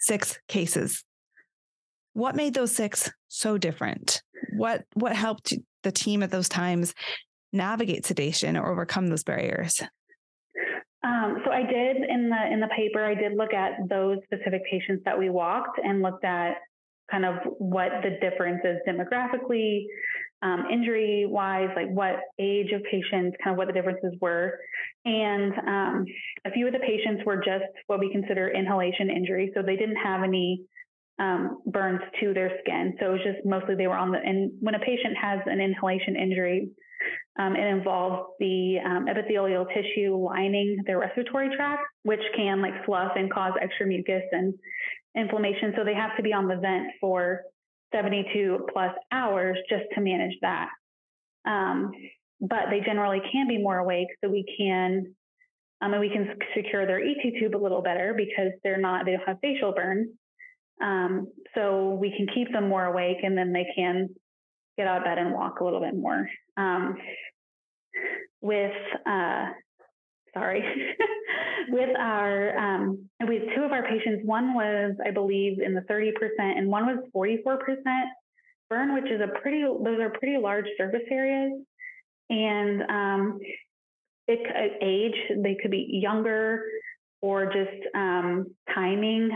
six 0.00 0.38
cases 0.48 1.04
what 2.14 2.36
made 2.36 2.54
those 2.54 2.74
six 2.74 3.10
so 3.28 3.58
different? 3.58 4.22
What 4.56 4.84
what 4.94 5.16
helped 5.16 5.54
the 5.82 5.92
team 5.92 6.22
at 6.22 6.30
those 6.30 6.48
times 6.48 6.94
navigate 7.52 8.06
sedation 8.06 8.56
or 8.56 8.70
overcome 8.70 9.08
those 9.08 9.24
barriers? 9.24 9.82
Um, 11.04 11.42
so 11.44 11.50
I 11.50 11.62
did 11.62 11.96
in 12.08 12.30
the 12.30 12.52
in 12.52 12.60
the 12.60 12.68
paper. 12.76 13.04
I 13.04 13.14
did 13.14 13.36
look 13.36 13.52
at 13.52 13.72
those 13.88 14.18
specific 14.24 14.62
patients 14.70 15.02
that 15.04 15.18
we 15.18 15.30
walked 15.30 15.78
and 15.82 16.00
looked 16.00 16.24
at 16.24 16.54
kind 17.10 17.24
of 17.24 17.36
what 17.58 17.90
the 18.02 18.10
difference 18.20 18.60
is 18.64 18.78
demographically, 18.88 19.84
um, 20.42 20.64
injury 20.72 21.26
wise, 21.28 21.68
like 21.76 21.90
what 21.90 22.16
age 22.38 22.72
of 22.72 22.82
patients, 22.84 23.36
kind 23.42 23.52
of 23.52 23.56
what 23.58 23.66
the 23.66 23.72
differences 23.72 24.14
were. 24.20 24.58
And 25.04 25.52
um, 25.66 26.04
a 26.44 26.50
few 26.52 26.66
of 26.66 26.72
the 26.72 26.78
patients 26.78 27.22
were 27.26 27.36
just 27.36 27.64
what 27.88 27.98
we 27.98 28.10
consider 28.10 28.48
inhalation 28.48 29.10
injury. 29.10 29.50
So 29.54 29.62
they 29.62 29.76
didn't 29.76 29.96
have 29.96 30.22
any 30.22 30.62
um, 31.22 31.58
burns 31.66 32.00
to 32.20 32.34
their 32.34 32.50
skin. 32.60 32.96
So 32.98 33.06
it 33.06 33.12
was 33.12 33.20
just 33.24 33.46
mostly 33.46 33.76
they 33.76 33.86
were 33.86 33.96
on 33.96 34.10
the, 34.10 34.18
and 34.18 34.50
when 34.60 34.74
a 34.74 34.80
patient 34.80 35.16
has 35.20 35.38
an 35.46 35.60
inhalation 35.60 36.16
injury, 36.16 36.70
um, 37.38 37.54
it 37.54 37.66
involves 37.66 38.32
the 38.40 38.78
um, 38.84 39.06
epithelial 39.08 39.66
tissue 39.66 40.16
lining 40.16 40.78
their 40.86 40.98
respiratory 40.98 41.54
tract, 41.54 41.82
which 42.02 42.20
can 42.36 42.60
like 42.60 42.84
fluff 42.84 43.12
and 43.14 43.32
cause 43.32 43.52
extra 43.60 43.86
mucus 43.86 44.22
and 44.32 44.54
inflammation. 45.16 45.72
So 45.76 45.84
they 45.84 45.94
have 45.94 46.16
to 46.16 46.22
be 46.22 46.32
on 46.32 46.48
the 46.48 46.56
vent 46.56 46.88
for 47.00 47.42
72 47.94 48.66
plus 48.72 48.92
hours 49.12 49.56
just 49.68 49.84
to 49.94 50.00
manage 50.00 50.36
that. 50.42 50.68
Um, 51.46 51.92
but 52.40 52.70
they 52.70 52.80
generally 52.80 53.20
can 53.30 53.46
be 53.46 53.58
more 53.58 53.78
awake, 53.78 54.08
so 54.22 54.28
we 54.28 54.44
can 54.58 55.14
um, 55.80 55.92
and 55.92 56.00
we 56.00 56.10
can 56.10 56.36
secure 56.56 56.86
their 56.86 57.00
ET 57.00 57.22
tube 57.38 57.56
a 57.56 57.62
little 57.62 57.82
better 57.82 58.14
because 58.16 58.52
they're 58.64 58.80
not 58.80 59.04
they 59.04 59.12
don't 59.12 59.26
have 59.26 59.38
facial 59.40 59.72
burns. 59.72 60.08
Um, 60.80 61.28
so 61.54 61.90
we 62.00 62.14
can 62.16 62.26
keep 62.34 62.52
them 62.52 62.68
more 62.68 62.84
awake 62.84 63.18
and 63.22 63.36
then 63.36 63.52
they 63.52 63.66
can 63.74 64.08
get 64.76 64.86
out 64.86 64.98
of 64.98 65.04
bed 65.04 65.18
and 65.18 65.32
walk 65.32 65.60
a 65.60 65.64
little 65.64 65.80
bit 65.80 65.94
more. 65.94 66.28
Um, 66.56 66.96
with, 68.40 68.72
uh, 69.06 69.46
sorry, 70.34 70.64
with 71.68 71.96
our, 71.98 72.58
um, 72.58 73.08
with 73.20 73.42
two 73.54 73.62
of 73.62 73.72
our 73.72 73.82
patients, 73.82 74.22
one 74.24 74.54
was, 74.54 74.94
I 75.04 75.10
believe, 75.10 75.60
in 75.60 75.74
the 75.74 75.82
30% 75.82 76.12
and 76.38 76.68
one 76.68 76.86
was 76.86 76.98
44% 77.14 77.58
burn, 78.70 78.94
which 78.94 79.10
is 79.10 79.20
a 79.20 79.38
pretty, 79.40 79.62
those 79.62 80.00
are 80.00 80.10
pretty 80.10 80.38
large 80.38 80.66
surface 80.78 81.02
areas. 81.10 81.52
And 82.30 82.82
um, 82.82 83.38
it, 84.26 84.76
age, 84.82 85.38
they 85.42 85.56
could 85.60 85.70
be 85.70 86.00
younger, 86.02 86.64
or 87.22 87.46
just 87.46 87.86
um, 87.94 88.46
timing 88.74 89.30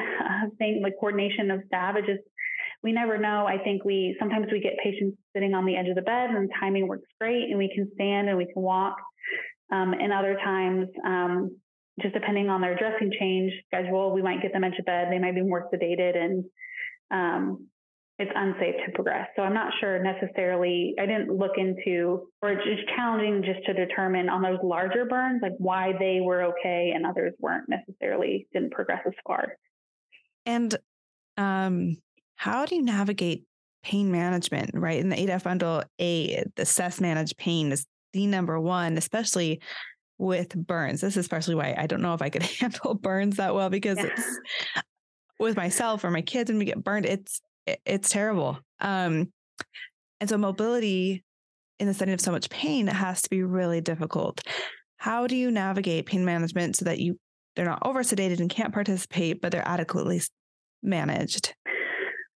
thing, 0.59 0.81
like 0.83 0.95
coordination 1.01 1.51
of 1.51 1.61
staff. 1.69 1.97
It 1.97 2.05
just 2.05 2.29
we 2.83 2.93
never 2.93 3.17
know. 3.17 3.47
I 3.47 3.59
think 3.59 3.85
we 3.85 4.17
sometimes 4.19 4.47
we 4.53 4.61
get 4.61 4.75
patients 4.83 5.17
sitting 5.33 5.55
on 5.55 5.65
the 5.65 5.77
edge 5.77 5.89
of 5.89 5.95
the 5.95 6.03
bed 6.03 6.31
and 6.31 6.51
timing 6.61 6.89
works 6.89 7.09
great, 7.19 7.45
and 7.45 7.59
we 7.59 7.73
can 7.75 7.91
stand 7.95 8.29
and 8.29 8.37
we 8.37 8.45
can 8.53 8.63
walk. 8.63 8.97
Um, 9.73 9.95
and 9.95 10.13
other 10.13 10.37
times, 10.45 10.89
um, 11.05 11.57
just 12.01 12.15
depending 12.15 12.49
on 12.49 12.61
their 12.61 12.77
dressing 12.77 13.11
change 13.19 13.53
schedule, 13.67 14.13
we 14.13 14.23
might 14.23 14.43
get 14.43 14.53
them 14.53 14.65
into 14.65 14.83
bed. 14.83 15.09
They 15.11 15.19
might 15.19 15.35
be 15.35 15.43
more 15.43 15.69
sedated 15.73 16.17
and 16.17 16.45
um, 17.11 17.67
it's 18.19 18.33
unsafe 18.35 18.77
to 18.87 18.93
progress. 18.93 19.29
So 19.37 19.43
I'm 19.43 19.53
not 19.53 19.73
sure 19.79 20.03
necessarily, 20.03 20.95
I 20.99 21.05
didn't 21.05 21.37
look 21.37 21.53
into, 21.59 22.29
or 22.41 22.51
it's 22.53 22.65
just 22.65 22.89
challenging 22.97 23.43
just 23.45 23.65
to 23.67 23.75
determine 23.75 24.31
on 24.31 24.43
those 24.43 24.59
larger 24.63 25.05
burns, 25.05 25.41
like 25.43 25.53
why 25.59 25.93
they 25.99 26.21
were 26.23 26.45
okay 26.45 26.93
and 26.95 27.05
others 27.05 27.35
weren't 27.39 27.69
necessarily, 27.69 28.47
didn't 28.55 28.73
progress 28.73 29.03
as 29.07 29.13
far. 29.27 29.53
And 30.47 30.75
um, 31.37 31.97
how 32.37 32.65
do 32.65 32.77
you 32.77 32.83
navigate 32.83 33.45
pain 33.83 34.11
management, 34.11 34.71
right? 34.73 34.99
In 34.99 35.11
the 35.11 35.17
ADAPT 35.17 35.45
bundle, 35.45 35.83
A, 35.99 36.43
the 36.57 36.63
assess 36.63 37.01
manage 37.03 37.37
pain 37.37 37.71
is 37.71 37.87
the 38.15 38.27
number 38.27 38.59
one, 38.59 38.97
especially 38.97 39.61
with 40.17 40.55
burns. 40.55 41.03
This 41.03 41.19
is 41.19 41.29
partially 41.29 41.55
why 41.55 41.75
I 41.77 41.87
don't 41.87 42.01
know 42.01 42.15
if 42.15 42.23
I 42.23 42.31
could 42.31 42.43
handle 42.61 42.95
burns 42.95 43.37
that 43.37 43.55
well 43.55 43.69
because 43.69 43.99
yeah. 43.99 44.07
it's 44.07 44.39
with 45.39 45.57
myself 45.57 46.03
or 46.03 46.11
my 46.11 46.23
kids 46.23 46.51
when 46.51 46.59
we 46.59 46.65
get 46.65 46.83
burned, 46.83 47.05
it's 47.05 47.43
it's 47.85 48.11
terrible. 48.11 48.59
Um, 48.81 49.33
and 50.21 50.29
so 50.29 50.39
mobility 50.39 51.25
in 51.79 51.87
the 51.87 51.95
setting 51.95 52.15
of 52.15 52.21
so 52.21 52.33
much 52.33 52.49
pain 52.49 52.87
has 52.87 53.23
to 53.23 53.31
be 53.31 53.43
really 53.43 53.81
difficult. 53.81 54.41
How 54.99 55.27
do 55.27 55.37
you 55.37 55.51
navigate 55.51 56.07
pain 56.07 56.25
management 56.25 56.77
so 56.77 56.87
that 56.87 56.99
you 56.99 57.19
they're 57.55 57.65
not 57.65 57.83
over 57.85 58.03
sedated 58.03 58.41
and 58.41 58.51
can't 58.51 58.73
participate, 58.73 59.41
but 59.41 59.51
they're 59.51 59.67
adequately 59.67 60.21
managed? 60.83 61.55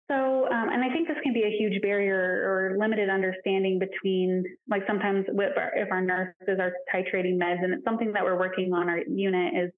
So, 0.09 0.47
um, 0.49 0.69
and 0.69 0.83
I 0.83 0.91
think 0.91 1.07
this 1.07 1.17
can 1.23 1.33
be 1.33 1.43
a 1.43 1.55
huge 1.57 1.81
barrier 1.81 2.15
or 2.17 2.77
limited 2.79 3.09
understanding 3.09 3.79
between, 3.79 4.43
like 4.67 4.81
sometimes 4.87 5.25
our, 5.29 5.71
if 5.75 5.91
our 5.91 6.01
nurses 6.01 6.57
are 6.59 6.73
titrating 6.93 7.37
meds, 7.37 7.63
and 7.63 7.73
it's 7.73 7.83
something 7.83 8.13
that 8.13 8.23
we're 8.23 8.39
working 8.39 8.73
on 8.73 8.89
our 8.89 8.99
unit 9.07 9.53
is 9.55 9.71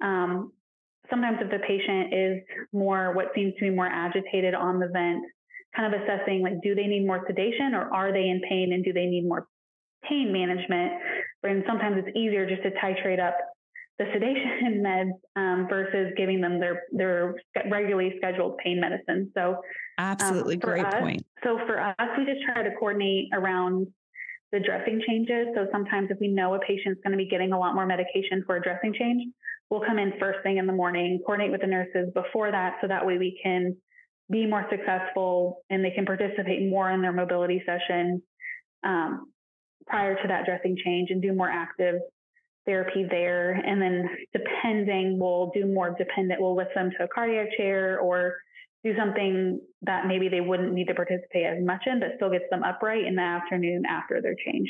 um, 0.00 0.52
sometimes 1.10 1.38
if 1.40 1.50
the 1.50 1.58
patient 1.58 2.14
is 2.14 2.42
more 2.72 3.12
what 3.14 3.26
seems 3.34 3.54
to 3.54 3.60
be 3.60 3.70
more 3.70 3.86
agitated 3.86 4.54
on 4.54 4.78
the 4.78 4.88
vent, 4.88 5.22
kind 5.76 5.92
of 5.92 6.00
assessing 6.00 6.42
like, 6.42 6.60
do 6.62 6.74
they 6.74 6.86
need 6.86 7.06
more 7.06 7.24
sedation 7.26 7.74
or 7.74 7.92
are 7.92 8.12
they 8.12 8.28
in 8.28 8.40
pain 8.48 8.72
and 8.72 8.84
do 8.84 8.92
they 8.92 9.06
need 9.06 9.26
more 9.26 9.46
pain 10.08 10.32
management? 10.32 10.92
And 11.42 11.64
sometimes 11.66 11.96
it's 11.98 12.16
easier 12.16 12.48
just 12.48 12.62
to 12.62 12.70
titrate 12.82 13.20
up 13.20 13.36
the 13.98 14.06
sedation 14.12 14.82
meds 14.86 15.12
um, 15.36 15.66
versus 15.68 16.12
giving 16.16 16.40
them 16.40 16.60
their 16.60 16.82
their 16.92 17.34
regularly 17.70 18.14
scheduled 18.18 18.58
pain 18.58 18.80
medicine. 18.80 19.30
So 19.34 19.56
absolutely 19.98 20.54
um, 20.54 20.60
great 20.60 20.86
us, 20.86 20.94
point. 21.00 21.26
So 21.44 21.58
for 21.66 21.80
us, 21.80 22.08
we 22.16 22.24
just 22.24 22.42
try 22.46 22.62
to 22.62 22.70
coordinate 22.78 23.28
around 23.32 23.88
the 24.52 24.60
dressing 24.60 25.02
changes. 25.06 25.48
So 25.54 25.66
sometimes 25.72 26.10
if 26.10 26.18
we 26.20 26.28
know 26.28 26.54
a 26.54 26.58
patient's 26.60 27.00
going 27.02 27.12
to 27.12 27.18
be 27.18 27.28
getting 27.28 27.52
a 27.52 27.58
lot 27.58 27.74
more 27.74 27.86
medication 27.86 28.42
for 28.46 28.56
a 28.56 28.62
dressing 28.62 28.94
change, 28.98 29.24
we'll 29.70 29.80
come 29.80 29.98
in 29.98 30.12
first 30.18 30.40
thing 30.42 30.58
in 30.58 30.66
the 30.66 30.72
morning, 30.72 31.20
coordinate 31.24 31.52
with 31.52 31.60
the 31.60 31.66
nurses 31.66 32.10
before 32.14 32.50
that, 32.50 32.76
so 32.80 32.88
that 32.88 33.06
way 33.06 33.18
we 33.18 33.38
can 33.42 33.76
be 34.30 34.46
more 34.46 34.66
successful 34.70 35.64
and 35.70 35.84
they 35.84 35.90
can 35.90 36.04
participate 36.04 36.68
more 36.68 36.90
in 36.90 37.00
their 37.00 37.12
mobility 37.12 37.62
session 37.64 38.22
um, 38.84 39.32
prior 39.86 40.20
to 40.20 40.28
that 40.28 40.44
dressing 40.44 40.76
change 40.84 41.10
and 41.10 41.22
do 41.22 41.32
more 41.32 41.48
active 41.48 41.96
therapy 42.66 43.06
there. 43.10 43.52
And 43.52 43.80
then 43.80 44.08
depending, 44.32 45.18
we'll 45.18 45.50
do 45.54 45.66
more 45.66 45.94
dependent, 45.96 46.40
we'll 46.40 46.56
lift 46.56 46.74
them 46.74 46.90
to 46.98 47.04
a 47.04 47.08
cardiac 47.08 47.48
chair 47.56 47.98
or 47.98 48.36
do 48.84 48.94
something 48.96 49.60
that 49.82 50.06
maybe 50.06 50.28
they 50.28 50.40
wouldn't 50.40 50.72
need 50.72 50.86
to 50.88 50.94
participate 50.94 51.46
as 51.46 51.64
much 51.64 51.82
in, 51.86 51.98
but 51.98 52.10
still 52.16 52.30
gets 52.30 52.44
them 52.50 52.62
upright 52.62 53.04
in 53.04 53.16
the 53.16 53.22
afternoon 53.22 53.84
after 53.88 54.20
their 54.20 54.36
change. 54.46 54.68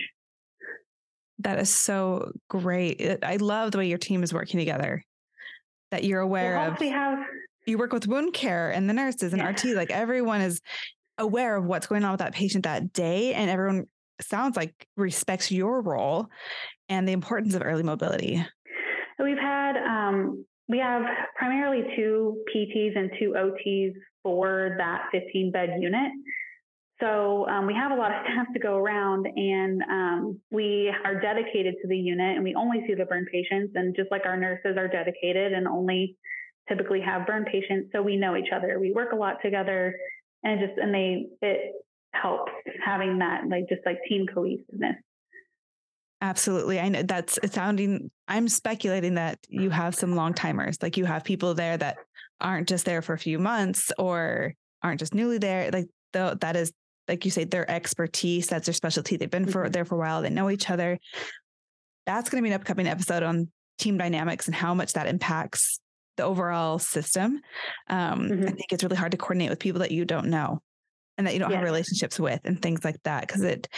That 1.41 1.59
is 1.59 1.73
so 1.73 2.33
great. 2.49 3.19
I 3.23 3.37
love 3.37 3.73
the 3.73 3.79
way 3.79 3.89
your 3.89 3.99
team 3.99 4.23
is 4.23 4.33
working 4.33 4.59
together. 4.59 5.05
That 5.91 6.05
you're 6.05 6.21
aware 6.21 6.59
of. 6.61 6.81
We 6.81 6.89
have 6.89 7.19
you 7.67 7.79
work 7.79 7.93
with 7.93 8.07
wound 8.07 8.35
care 8.35 8.71
and 8.71 8.89
the 8.89 8.95
nurses 8.95 9.33
and 9.33 9.41
yeah. 9.41 9.49
RT. 9.49 9.77
Like 9.77 9.91
everyone 9.91 10.41
is 10.41 10.61
aware 11.17 11.57
of 11.57 11.65
what's 11.65 11.87
going 11.87 12.05
on 12.05 12.13
with 12.13 12.21
that 12.21 12.35
patient 12.35 12.65
that 12.65 12.93
day, 12.93 13.35
and 13.35 13.51
everyone 13.51 13.87
sounds 14.21 14.57
like 14.57 14.75
respects 14.97 15.51
your 15.51 15.81
role 15.81 16.27
and 16.89 17.07
the 17.07 17.13
importance 17.13 17.55
of 17.55 17.63
early 17.65 17.83
mobility. 17.83 18.45
We've 19.19 19.39
had 19.39 19.77
um, 19.77 20.45
we 20.69 20.79
have 20.79 21.03
primarily 21.37 21.83
two 21.97 22.43
PTs 22.55 22.97
and 22.97 23.11
two 23.19 23.35
OTs 23.37 23.93
for 24.23 24.75
that 24.79 25.07
15 25.13 25.53
bed 25.53 25.71
unit. 25.81 26.13
So 27.01 27.47
um, 27.49 27.67
we 27.67 27.75
have 27.75 27.93
a 27.93 27.95
lot 27.95 28.11
of 28.11 28.19
staff 28.25 28.47
to 28.53 28.59
go 28.59 28.77
around, 28.77 29.27
and 29.27 29.83
um, 29.83 30.41
we 30.51 30.93
are 31.05 31.21
dedicated 31.21 31.75
to 31.83 31.89
the 31.89 31.97
unit, 31.97 32.37
and 32.37 32.45
we 32.45 32.55
only 32.55 32.85
see 32.87 32.95
the 32.95 33.05
burn 33.05 33.27
patients. 33.31 33.73
And 33.75 33.95
just 33.95 34.11
like 34.11 34.23
our 34.25 34.37
nurses 34.37 34.77
are 34.77 34.89
dedicated 34.89 35.53
and 35.53 35.69
only 35.69 36.17
typically 36.69 37.01
have 37.01 37.27
burn 37.27 37.45
patients, 37.45 37.91
so 37.95 38.03
we 38.03 38.17
know 38.17 38.37
each 38.37 38.53
other. 38.55 38.79
We 38.81 38.93
work 38.93 39.13
a 39.13 39.17
lot 39.17 39.37
together, 39.43 39.95
and 40.43 40.61
just 40.61 40.79
and 40.79 40.95
they 40.95 41.27
it 41.43 41.73
helps 42.13 42.53
having 42.85 43.19
that 43.19 43.43
like 43.49 43.69
just 43.69 43.83
like 43.87 43.99
team 44.09 44.27
cohesiveness. 44.33 44.97
Absolutely. 46.21 46.81
I 46.81 46.89
know 46.89 47.03
that's 47.03 47.39
sounding, 47.53 48.11
I'm 48.27 48.49
speculating 48.49 49.15
that 49.15 49.39
you 49.49 49.71
have 49.71 49.95
some 49.95 50.17
long 50.17 50.35
timers, 50.35 50.77
like 50.83 50.97
you 50.97 51.05
have 51.05 51.23
people 51.23 51.55
there 51.55 51.77
that 51.77 51.99
aren't 52.41 52.69
just 52.69 52.85
there 52.85 53.03
for 53.03 53.13
a 53.13 53.19
few 53.19 53.39
months 53.39 53.93
or 53.99 54.55
aren't 54.83 54.99
just 54.99 55.15
newly 55.15 55.39
there. 55.39 55.71
Like 55.71 55.87
though, 56.13 56.35
that 56.41 56.57
is 56.57 56.73
like 57.09 57.25
you 57.25 57.31
say, 57.31 57.45
their 57.45 57.69
expertise. 57.71 58.47
That's 58.47 58.67
their 58.67 58.75
specialty. 58.75 59.17
They've 59.17 59.31
been 59.31 59.47
for 59.47 59.65
mm-hmm. 59.65 59.73
there 59.73 59.85
for 59.85 59.97
a 59.97 59.99
while. 59.99 60.23
They 60.23 60.31
know 60.31 60.51
each 60.51 60.71
other. 60.71 60.99
That's 62.07 62.31
going 62.31 62.43
to 62.43 62.47
be 62.47 62.53
an 62.53 62.61
upcoming 62.61 62.87
episode 62.87 63.23
on 63.23 63.51
team 63.79 63.99
dynamics 63.99 64.47
and 64.47 64.55
how 64.55 64.75
much 64.75 64.93
that 64.95 65.07
impacts 65.07 65.81
the 66.17 66.25
overall 66.25 66.79
system. 66.79 67.41
Um, 67.89 68.21
mm-hmm. 68.21 68.43
I 68.45 68.51
think 68.51 68.73
it's 68.73 68.83
really 68.83 68.97
hard 68.97 69.13
to 69.13 69.19
coordinate 69.19 69.51
with 69.51 69.61
people 69.61 69.81
that 69.81 69.91
you 69.91 70.05
don't 70.05 70.29
know 70.29 70.61
and 71.17 71.27
that 71.27 71.33
you 71.33 71.41
don't 71.41 71.51
yeah. 71.51 71.57
have 71.57 71.65
relationships 71.65 72.21
with 72.21 72.41
and 72.45 72.61
things 72.61 72.85
like 72.85 72.97
that. 73.05 73.27
Cause 73.29 73.43
it, 73.43 73.69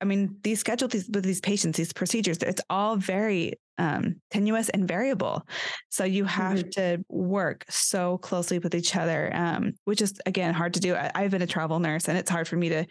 I 0.00 0.04
mean, 0.04 0.36
these 0.42 0.60
schedules 0.60 0.92
these 0.92 1.08
with 1.08 1.24
these 1.24 1.40
patients, 1.40 1.76
these 1.76 1.92
procedures, 1.92 2.38
it's 2.38 2.62
all 2.70 2.96
very 2.96 3.54
um, 3.80 4.16
tenuous 4.30 4.68
and 4.68 4.86
variable. 4.86 5.42
So 5.88 6.04
you 6.04 6.26
have 6.26 6.58
mm-hmm. 6.58 6.68
to 6.70 7.04
work 7.08 7.64
so 7.70 8.18
closely 8.18 8.58
with 8.58 8.74
each 8.74 8.94
other, 8.94 9.30
um, 9.34 9.72
which 9.84 10.02
is 10.02 10.12
again 10.26 10.52
hard 10.52 10.74
to 10.74 10.80
do. 10.80 10.94
I, 10.94 11.22
have 11.22 11.30
been 11.30 11.42
a 11.42 11.46
travel 11.46 11.80
nurse, 11.80 12.08
and 12.08 12.18
it's 12.18 12.30
hard 12.30 12.46
for 12.46 12.56
me 12.56 12.68
to 12.68 12.86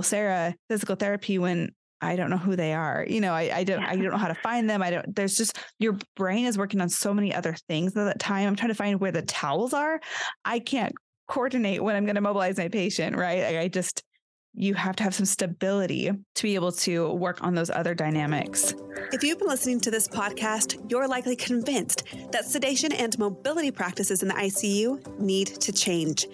Sarah 0.00 0.54
physical 0.70 0.96
therapy 0.96 1.38
when 1.38 1.70
I 2.00 2.16
don't 2.16 2.30
know 2.30 2.38
who 2.38 2.56
they 2.56 2.72
are. 2.72 3.04
You 3.06 3.20
know, 3.20 3.34
I, 3.34 3.58
I 3.58 3.64
don't 3.64 3.84
I 3.84 3.94
don't 3.94 4.10
know 4.10 4.16
how 4.16 4.28
to 4.28 4.34
find 4.34 4.70
them. 4.70 4.82
I 4.82 4.90
don't. 4.90 5.14
There's 5.14 5.36
just 5.36 5.58
your 5.78 5.98
brain 6.16 6.46
is 6.46 6.56
working 6.56 6.80
on 6.80 6.88
so 6.88 7.12
many 7.12 7.34
other 7.34 7.54
things 7.68 7.94
at 7.94 8.04
that 8.04 8.18
time. 8.18 8.48
I'm 8.48 8.56
trying 8.56 8.70
to 8.70 8.74
find 8.74 9.00
where 9.00 9.12
the 9.12 9.22
towels 9.22 9.74
are. 9.74 10.00
I 10.46 10.60
can't 10.60 10.94
coordinate 11.28 11.84
when 11.84 11.94
I'm 11.94 12.06
going 12.06 12.16
to 12.16 12.22
mobilize 12.22 12.56
my 12.56 12.68
patient. 12.68 13.16
Right. 13.16 13.44
I, 13.44 13.60
I 13.60 13.68
just 13.68 14.02
you 14.54 14.74
have 14.74 14.96
to 14.96 15.02
have 15.02 15.14
some 15.14 15.24
stability 15.24 16.10
to 16.34 16.42
be 16.42 16.54
able 16.54 16.72
to 16.72 17.10
work 17.14 17.42
on 17.42 17.54
those 17.54 17.70
other 17.70 17.94
dynamics. 17.94 18.74
If 19.12 19.22
you've 19.22 19.38
been 19.38 19.48
listening 19.48 19.80
to 19.80 19.90
this 19.90 20.06
podcast, 20.06 20.90
you're 20.90 21.08
likely 21.08 21.36
convinced 21.36 22.04
that 22.32 22.44
sedation 22.44 22.92
and 22.92 23.18
mobility 23.18 23.70
practices 23.70 24.22
in 24.22 24.28
the 24.28 24.34
ICU 24.34 25.18
need 25.18 25.48
to 25.48 25.72
change. 25.72 26.26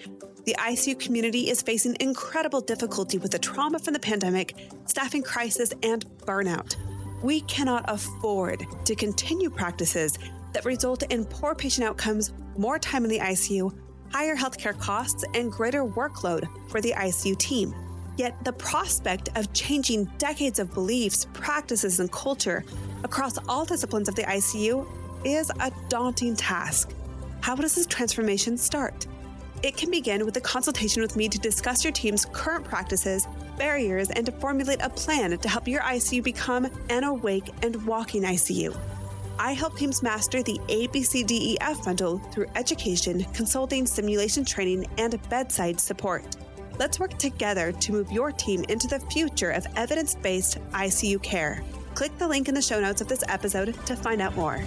The 0.45 0.57
ICU 0.59 0.99
community 0.99 1.51
is 1.51 1.63
facing 1.63 1.97
incredible 2.01 2.61
difficulty 2.61 3.19
with 3.19 3.31
the 3.31 3.39
trauma 3.39 3.79
from 3.79 3.93
the 3.93 4.01
pandemic, 4.01 4.55
staffing 4.87 5.23
crisis, 5.23 5.73
and 5.83 6.05
burnout. 6.21 6.77
We 7.23 7.43
cannot 7.43 7.85
afford 7.87 8.65
to 8.85 8.95
continue 8.95 9.51
practices 9.51 10.19
that 10.55 10.65
result 10.65 11.03
in 11.13 11.25
poor 11.25 11.55
patient 11.55 11.87
outcomes, 11.87 12.33
more 12.57 12.79
time 12.79 13.05
in 13.05 13.11
the 13.11 13.19
ICU, 13.19 13.77
higher 14.11 14.35
healthcare 14.35 14.79
costs, 14.79 15.25
and 15.35 15.53
greater 15.53 15.85
workload 15.85 16.49
for 16.71 16.81
the 16.81 16.93
ICU 16.93 17.39
team. 17.39 17.75
Yet 18.19 18.35
the 18.45 18.53
prospect 18.53 19.29
of 19.37 19.53
changing 19.53 20.07
decades 20.19 20.59
of 20.59 20.75
beliefs, 20.75 21.29
practices, 21.35 22.01
and 22.01 22.11
culture 22.11 22.65
across 23.05 23.39
all 23.49 23.65
disciplines 23.65 24.09
of 24.09 24.17
the 24.17 24.25
ICU 24.25 24.85
is 25.25 25.53
a 25.61 25.71
daunting 25.89 26.35
task. 26.35 26.93
How 27.43 27.55
does 27.55 27.77
this 27.77 27.87
transformation 27.87 28.59
start? 28.59 29.07
It 29.63 29.77
can 29.77 29.93
begin 29.93 30.27
with 30.27 30.37
a 30.37 30.41
consultation 30.41 31.01
with 31.01 31.15
me 31.15 31.29
to 31.29 31.39
discuss 31.39 31.85
your 31.85 31.93
team's 31.93 32.25
current 32.25 32.65
practices, 32.65 33.29
barriers, 33.57 34.11
and 34.11 34.27
to 34.27 34.33
formulate 34.33 34.81
a 34.83 34.91
plan 34.91 35.39
to 35.39 35.49
help 35.49 35.69
your 35.69 35.83
ICU 35.83 36.25
become 36.25 36.69
an 36.91 37.05
awake 37.05 37.49
and 37.63 37.87
walking 37.87 38.25
ICU. 38.25 38.77
I 39.39 39.53
help 39.53 39.79
teams 39.79 40.03
master 40.03 40.43
the 40.43 40.59
ABCDEF 40.67 41.85
bundle 41.85 42.19
through 42.33 42.47
education, 42.57 43.23
consulting, 43.33 43.87
simulation 43.87 44.45
training, 44.45 44.87
and 44.99 45.17
bedside 45.29 45.79
support. 45.79 46.25
Let's 46.79 47.01
work 47.01 47.19
together 47.19 47.73
to 47.73 47.93
move 47.93 48.13
your 48.13 48.31
team 48.31 48.65
into 48.69 48.87
the 48.87 49.01
future 49.01 49.51
of 49.51 49.67
evidence 49.75 50.15
based 50.15 50.59
ICU 50.71 51.21
care. 51.23 51.65
Click 51.95 52.17
the 52.19 52.29
link 52.29 52.49
in 52.49 52.55
the 52.55 52.63
show 52.63 52.81
notes 52.81 53.01
of 53.01 53.09
this 53.09 53.25
episode 53.27 53.75
to 53.87 53.97
find 53.97 54.23
out 54.23 54.37
more. 54.37 54.59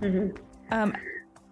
Mm-hmm. 0.00 0.28
Um, 0.70 0.94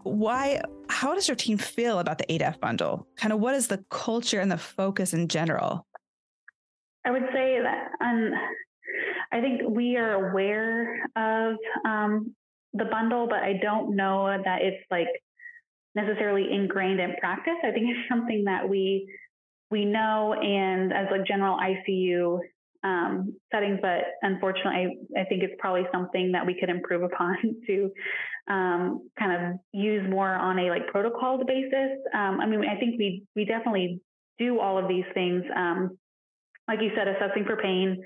why? 0.05 0.63
How 0.89 1.15
does 1.15 1.27
your 1.27 1.35
team 1.35 1.59
feel 1.59 1.99
about 1.99 2.19
the 2.19 2.25
ADF 2.27 2.61
bundle? 2.61 3.09
Kind 3.17 3.33
of 3.33 3.41
what 3.41 3.57
is 3.57 3.67
the 3.67 3.85
culture 3.91 4.41
and 4.41 4.51
the 4.51 4.57
focus 4.57 5.13
in 5.13 5.27
general? 5.27 5.85
I 7.05 7.11
would 7.11 7.27
say 7.33 7.59
that 7.61 7.91
um, 8.01 8.31
I 9.33 9.41
think 9.41 9.63
we 9.69 9.97
are 9.97 10.31
aware 10.31 11.05
of 11.17 11.57
um, 11.85 12.35
the 12.75 12.85
bundle, 12.85 13.27
but 13.27 13.41
I 13.41 13.55
don't 13.63 13.97
know 13.97 14.27
that 14.45 14.63
it's 14.63 14.85
like 14.91 15.09
necessarily 15.95 16.53
ingrained 16.53 17.01
in 17.01 17.15
practice. 17.19 17.57
I 17.65 17.71
think 17.71 17.87
it's 17.91 18.09
something 18.09 18.45
that 18.45 18.69
we 18.69 19.13
we 19.71 19.85
know 19.85 20.35
and 20.35 20.93
as 20.93 21.07
like 21.11 21.27
general 21.27 21.59
ICU 21.59 22.41
um, 22.85 23.35
settings, 23.53 23.81
but 23.83 24.05
unfortunately, 24.23 24.99
I, 25.17 25.21
I, 25.21 25.25
think 25.25 25.43
it's 25.43 25.55
probably 25.59 25.83
something 25.93 26.33
that 26.33 26.47
we 26.47 26.55
could 26.59 26.69
improve 26.69 27.03
upon 27.03 27.37
to 27.67 27.91
um, 28.49 29.11
kind 29.19 29.33
of 29.33 29.59
use 29.73 30.09
more 30.09 30.33
on 30.33 30.59
a 30.59 30.71
like 30.71 30.87
protocol 30.87 31.45
basis. 31.45 31.99
Um, 32.15 32.41
I 32.41 32.47
mean, 32.47 32.65
I 32.69 32.79
think 32.79 32.99
we 32.99 33.25
we 33.35 33.45
definitely 33.45 34.01
do 34.39 34.61
all 34.61 34.79
of 34.79 34.89
these 34.89 35.05
things. 35.13 35.43
Um, 35.55 35.99
like 36.69 36.81
you 36.81 36.91
said, 36.97 37.09
assessing 37.09 37.45
for 37.45 37.57
pain, 37.57 38.03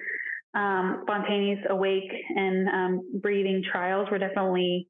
um, 0.55 1.01
spontaneous 1.03 1.61
awake 1.71 2.11
and 2.37 2.69
um, 2.69 3.21
breathing 3.21 3.63
trials, 3.71 4.09
we're 4.11 4.19
definitely 4.19 4.89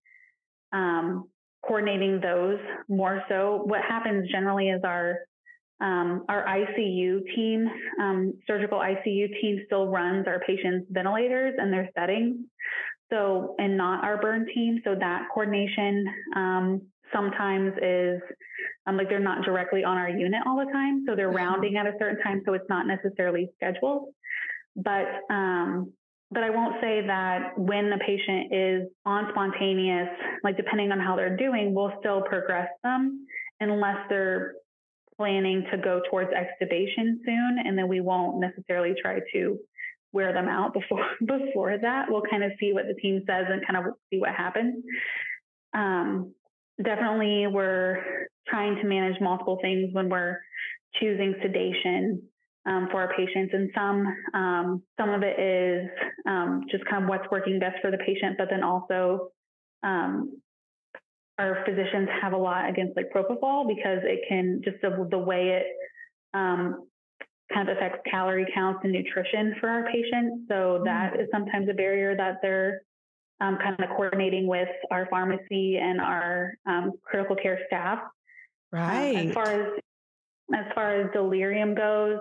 um, 0.72 1.28
coordinating 1.66 2.20
those 2.20 2.58
more 2.88 3.22
so. 3.28 3.62
What 3.64 3.80
happens 3.88 4.30
generally 4.30 4.68
is 4.68 4.82
our 4.84 5.18
um, 5.80 6.24
our 6.28 6.44
ICU 6.46 7.22
team, 7.34 7.68
um, 8.00 8.34
surgical 8.46 8.78
ICU 8.78 9.40
team, 9.40 9.62
still 9.66 9.88
runs 9.88 10.28
our 10.28 10.38
patients' 10.46 10.86
ventilators 10.90 11.54
and 11.58 11.72
their 11.72 11.90
settings. 11.98 12.36
So, 13.10 13.56
and 13.58 13.76
not 13.76 14.04
our 14.04 14.20
burn 14.20 14.46
team. 14.54 14.80
So 14.84 14.94
that 14.98 15.26
coordination 15.34 16.06
um, 16.36 16.82
sometimes 17.12 17.72
is 17.82 18.20
like 18.86 19.08
they're 19.08 19.20
not 19.20 19.44
directly 19.44 19.84
on 19.84 19.98
our 19.98 20.08
unit 20.08 20.40
all 20.46 20.56
the 20.64 20.70
time. 20.72 21.04
So 21.06 21.16
they're 21.16 21.28
mm-hmm. 21.28 21.36
rounding 21.36 21.76
at 21.76 21.86
a 21.86 21.92
certain 21.98 22.22
time. 22.22 22.42
So 22.46 22.54
it's 22.54 22.68
not 22.68 22.86
necessarily 22.86 23.50
scheduled. 23.56 24.14
But 24.76 25.06
um, 25.30 25.92
but 26.32 26.42
I 26.42 26.50
won't 26.50 26.76
say 26.80 27.06
that 27.06 27.58
when 27.58 27.90
the 27.90 27.98
patient 27.98 28.52
is 28.52 28.88
on 29.04 29.28
spontaneous, 29.32 30.08
like 30.42 30.56
depending 30.56 30.90
on 30.90 30.98
how 30.98 31.14
they're 31.14 31.36
doing, 31.36 31.74
we'll 31.74 31.92
still 32.00 32.22
progress 32.22 32.68
them 32.82 33.26
unless 33.60 33.98
they're 34.08 34.54
planning 35.18 35.64
to 35.70 35.78
go 35.78 36.00
towards 36.10 36.30
extubation 36.30 37.18
soon, 37.24 37.58
and 37.64 37.76
then 37.76 37.86
we 37.86 38.00
won't 38.00 38.40
necessarily 38.40 38.94
try 39.00 39.20
to 39.34 39.58
wear 40.12 40.32
them 40.32 40.48
out 40.48 40.72
before 40.72 41.06
before 41.20 41.76
that. 41.78 42.06
We'll 42.08 42.22
kind 42.22 42.44
of 42.44 42.52
see 42.58 42.72
what 42.72 42.84
the 42.86 43.00
team 43.00 43.22
says 43.26 43.46
and 43.50 43.66
kind 43.66 43.86
of 43.86 43.94
see 44.10 44.18
what 44.18 44.30
happens. 44.30 44.82
Um, 45.74 46.34
definitely, 46.82 47.46
we're 47.46 48.28
trying 48.48 48.76
to 48.76 48.84
manage 48.84 49.20
multiple 49.20 49.58
things 49.60 49.90
when 49.92 50.08
we're 50.08 50.38
choosing 50.98 51.34
sedation 51.42 52.22
um, 52.66 52.88
for 52.90 53.00
our 53.00 53.12
patients. 53.14 53.52
And 53.52 53.70
some 53.74 54.06
um, 54.34 54.82
some 54.98 55.10
of 55.10 55.22
it 55.22 55.38
is 55.38 55.90
um, 56.26 56.64
just 56.70 56.84
kind 56.86 57.04
of 57.04 57.08
what's 57.08 57.24
working 57.30 57.58
best 57.58 57.76
for 57.80 57.90
the 57.90 57.98
patient, 57.98 58.36
but 58.38 58.48
then 58.50 58.62
also 58.62 59.30
um, 59.82 60.40
our 61.38 61.64
physicians 61.66 62.08
have 62.20 62.32
a 62.32 62.36
lot 62.36 62.68
against 62.68 62.96
like 62.96 63.10
propofol 63.14 63.66
because 63.66 63.98
it 64.04 64.20
can 64.28 64.60
just 64.64 64.76
the, 64.82 65.08
the 65.10 65.18
way 65.18 65.60
it 65.60 65.66
um, 66.34 66.86
kind 67.52 67.68
of 67.68 67.76
affects 67.76 67.98
calorie 68.10 68.46
counts 68.54 68.80
and 68.84 68.92
nutrition 68.92 69.54
for 69.60 69.68
our 69.68 69.84
patients. 69.90 70.46
So 70.48 70.54
mm-hmm. 70.54 70.84
that 70.84 71.20
is 71.20 71.28
sometimes 71.32 71.68
a 71.68 71.74
barrier 71.74 72.16
that 72.16 72.38
they're 72.42 72.82
um, 73.40 73.58
kind 73.58 73.78
of 73.78 73.88
coordinating 73.96 74.46
with 74.46 74.68
our 74.90 75.06
pharmacy 75.10 75.78
and 75.82 76.00
our 76.00 76.54
critical 77.02 77.34
care 77.34 77.58
staff. 77.66 77.98
Right. 78.70 79.28
as 79.28 79.34
far 79.34 79.44
as 79.48 79.68
as 80.54 80.64
far 80.74 81.00
as 81.00 81.10
delirium 81.12 81.74
goes, 81.74 82.18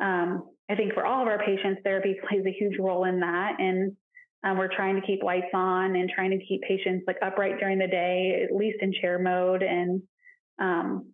um, 0.00 0.44
I 0.70 0.74
think 0.74 0.94
for 0.94 1.04
all 1.04 1.22
of 1.22 1.28
our 1.28 1.44
patients, 1.44 1.80
therapy 1.84 2.16
plays 2.28 2.44
a 2.46 2.52
huge 2.52 2.78
role 2.78 3.04
in 3.04 3.20
that. 3.20 3.56
And 3.58 3.96
um, 4.44 4.58
we're 4.58 4.74
trying 4.74 5.00
to 5.00 5.06
keep 5.06 5.22
lights 5.22 5.52
on 5.54 5.96
and 5.96 6.10
trying 6.10 6.30
to 6.30 6.44
keep 6.44 6.62
patients 6.62 7.04
like 7.06 7.16
upright 7.22 7.58
during 7.58 7.78
the 7.78 7.86
day, 7.86 8.44
at 8.44 8.54
least 8.54 8.78
in 8.80 8.92
chair 8.92 9.18
mode. 9.18 9.62
And 9.62 10.02
um, 10.58 11.12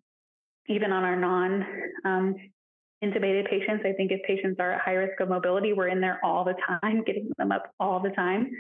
even 0.69 0.93
on 0.93 1.05
our 1.05 1.17
non 1.17 1.67
um, 2.05 2.35
intubated 3.05 3.49
patients, 3.49 3.85
I 3.85 3.93
think 3.93 4.13
if 4.13 4.23
patients 4.27 4.57
are 4.61 4.73
at 4.73 4.81
high 4.81 4.95
risk 4.95 5.21
of 5.21 5.29
mobility, 5.29 5.73
we're 5.73 5.89
in 5.89 6.01
there 6.01 6.21
all 6.25 6.45
the 6.45 6.55
time, 6.67 7.03
getting 7.07 7.31
them 7.39 7.53
up 7.53 7.73
all 7.79 8.01
the 8.01 8.11
time. 8.11 8.51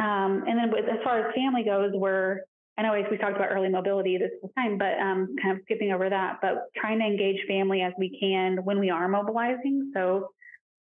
Um, 0.00 0.44
and 0.46 0.58
then 0.58 0.70
with, 0.72 0.84
as 0.86 0.98
far 1.04 1.20
as 1.20 1.34
family 1.34 1.64
goes, 1.64 1.92
we're 1.94 2.40
I 2.78 2.82
know 2.82 2.92
we 3.10 3.18
talked 3.18 3.36
about 3.36 3.50
early 3.50 3.68
mobility 3.68 4.16
this 4.16 4.30
whole 4.40 4.50
time, 4.56 4.78
but 4.78 4.98
um, 4.98 5.36
kind 5.42 5.56
of 5.56 5.62
skipping 5.64 5.92
over 5.92 6.08
that, 6.08 6.38
but 6.40 6.64
trying 6.76 7.00
to 7.00 7.04
engage 7.04 7.36
family 7.46 7.82
as 7.82 7.92
we 7.98 8.18
can 8.18 8.64
when 8.64 8.78
we 8.78 8.88
are 8.88 9.08
mobilizing. 9.08 9.92
So, 9.94 10.30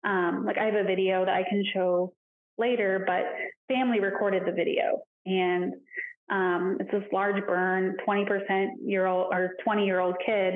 um, 0.03 0.43
like 0.45 0.57
I 0.57 0.65
have 0.65 0.75
a 0.75 0.83
video 0.83 1.25
that 1.25 1.33
I 1.33 1.43
can 1.47 1.63
show 1.73 2.13
later, 2.57 3.03
but 3.05 3.25
family 3.67 3.99
recorded 3.99 4.43
the 4.45 4.51
video, 4.51 5.03
and 5.25 5.73
um, 6.29 6.77
it's 6.79 6.91
this 6.91 7.03
large 7.11 7.45
burn, 7.45 7.97
20% 8.07 8.67
year 8.83 9.05
old 9.05 9.27
or 9.31 9.51
20 9.63 9.85
year 9.85 9.99
old 9.99 10.15
kid. 10.25 10.55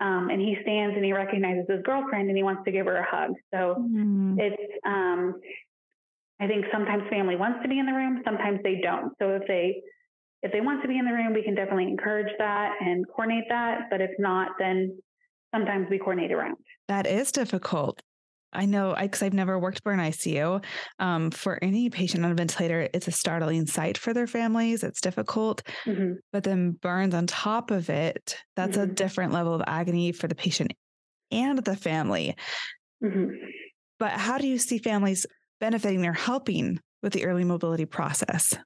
Um, 0.00 0.28
and 0.30 0.40
he 0.40 0.56
stands 0.62 0.96
and 0.96 1.04
he 1.04 1.12
recognizes 1.12 1.66
his 1.68 1.80
girlfriend 1.82 2.28
and 2.28 2.36
he 2.36 2.42
wants 2.42 2.62
to 2.64 2.72
give 2.72 2.86
her 2.86 2.96
a 2.96 3.06
hug. 3.08 3.34
So 3.52 3.76
mm. 3.80 4.36
it's, 4.38 4.72
um, 4.84 5.40
I 6.40 6.46
think 6.48 6.64
sometimes 6.72 7.04
family 7.10 7.36
wants 7.36 7.60
to 7.62 7.68
be 7.68 7.78
in 7.78 7.86
the 7.86 7.92
room, 7.92 8.20
sometimes 8.24 8.60
they 8.64 8.80
don't. 8.82 9.12
So 9.20 9.30
if 9.36 9.46
they 9.46 9.82
if 10.44 10.52
they 10.52 10.60
want 10.60 10.82
to 10.82 10.88
be 10.88 10.98
in 10.98 11.06
the 11.06 11.12
room, 11.12 11.32
we 11.32 11.42
can 11.42 11.54
definitely 11.54 11.88
encourage 11.88 12.30
that 12.38 12.74
and 12.80 13.06
coordinate 13.08 13.44
that. 13.48 13.88
But 13.90 14.02
if 14.02 14.10
not, 14.18 14.50
then 14.58 14.96
sometimes 15.54 15.88
we 15.90 15.98
coordinate 15.98 16.32
around. 16.32 16.56
That 16.86 17.06
is 17.06 17.32
difficult. 17.32 18.02
I 18.52 18.66
know 18.66 18.94
because 19.00 19.22
I've 19.22 19.32
never 19.32 19.58
worked 19.58 19.82
for 19.82 19.90
an 19.90 19.98
ICU. 19.98 20.62
Um, 20.98 21.30
for 21.30 21.58
any 21.62 21.88
patient 21.88 22.26
on 22.26 22.30
a 22.30 22.34
ventilator, 22.34 22.88
it's 22.92 23.08
a 23.08 23.10
startling 23.10 23.66
sight 23.66 23.96
for 23.96 24.12
their 24.12 24.26
families. 24.26 24.84
It's 24.84 25.00
difficult. 25.00 25.62
Mm-hmm. 25.86 26.12
But 26.30 26.44
then 26.44 26.72
burns 26.72 27.14
on 27.14 27.26
top 27.26 27.70
of 27.70 27.88
it, 27.88 28.36
that's 28.54 28.76
mm-hmm. 28.76 28.90
a 28.90 28.94
different 28.94 29.32
level 29.32 29.54
of 29.54 29.62
agony 29.66 30.12
for 30.12 30.28
the 30.28 30.34
patient 30.34 30.74
and 31.32 31.58
the 31.58 31.74
family. 31.74 32.36
Mm-hmm. 33.02 33.30
But 33.98 34.12
how 34.12 34.36
do 34.36 34.46
you 34.46 34.58
see 34.58 34.78
families 34.78 35.26
benefiting 35.58 36.04
or 36.04 36.12
helping 36.12 36.80
with 37.02 37.14
the 37.14 37.24
early 37.24 37.44
mobility 37.44 37.86
process? 37.86 38.56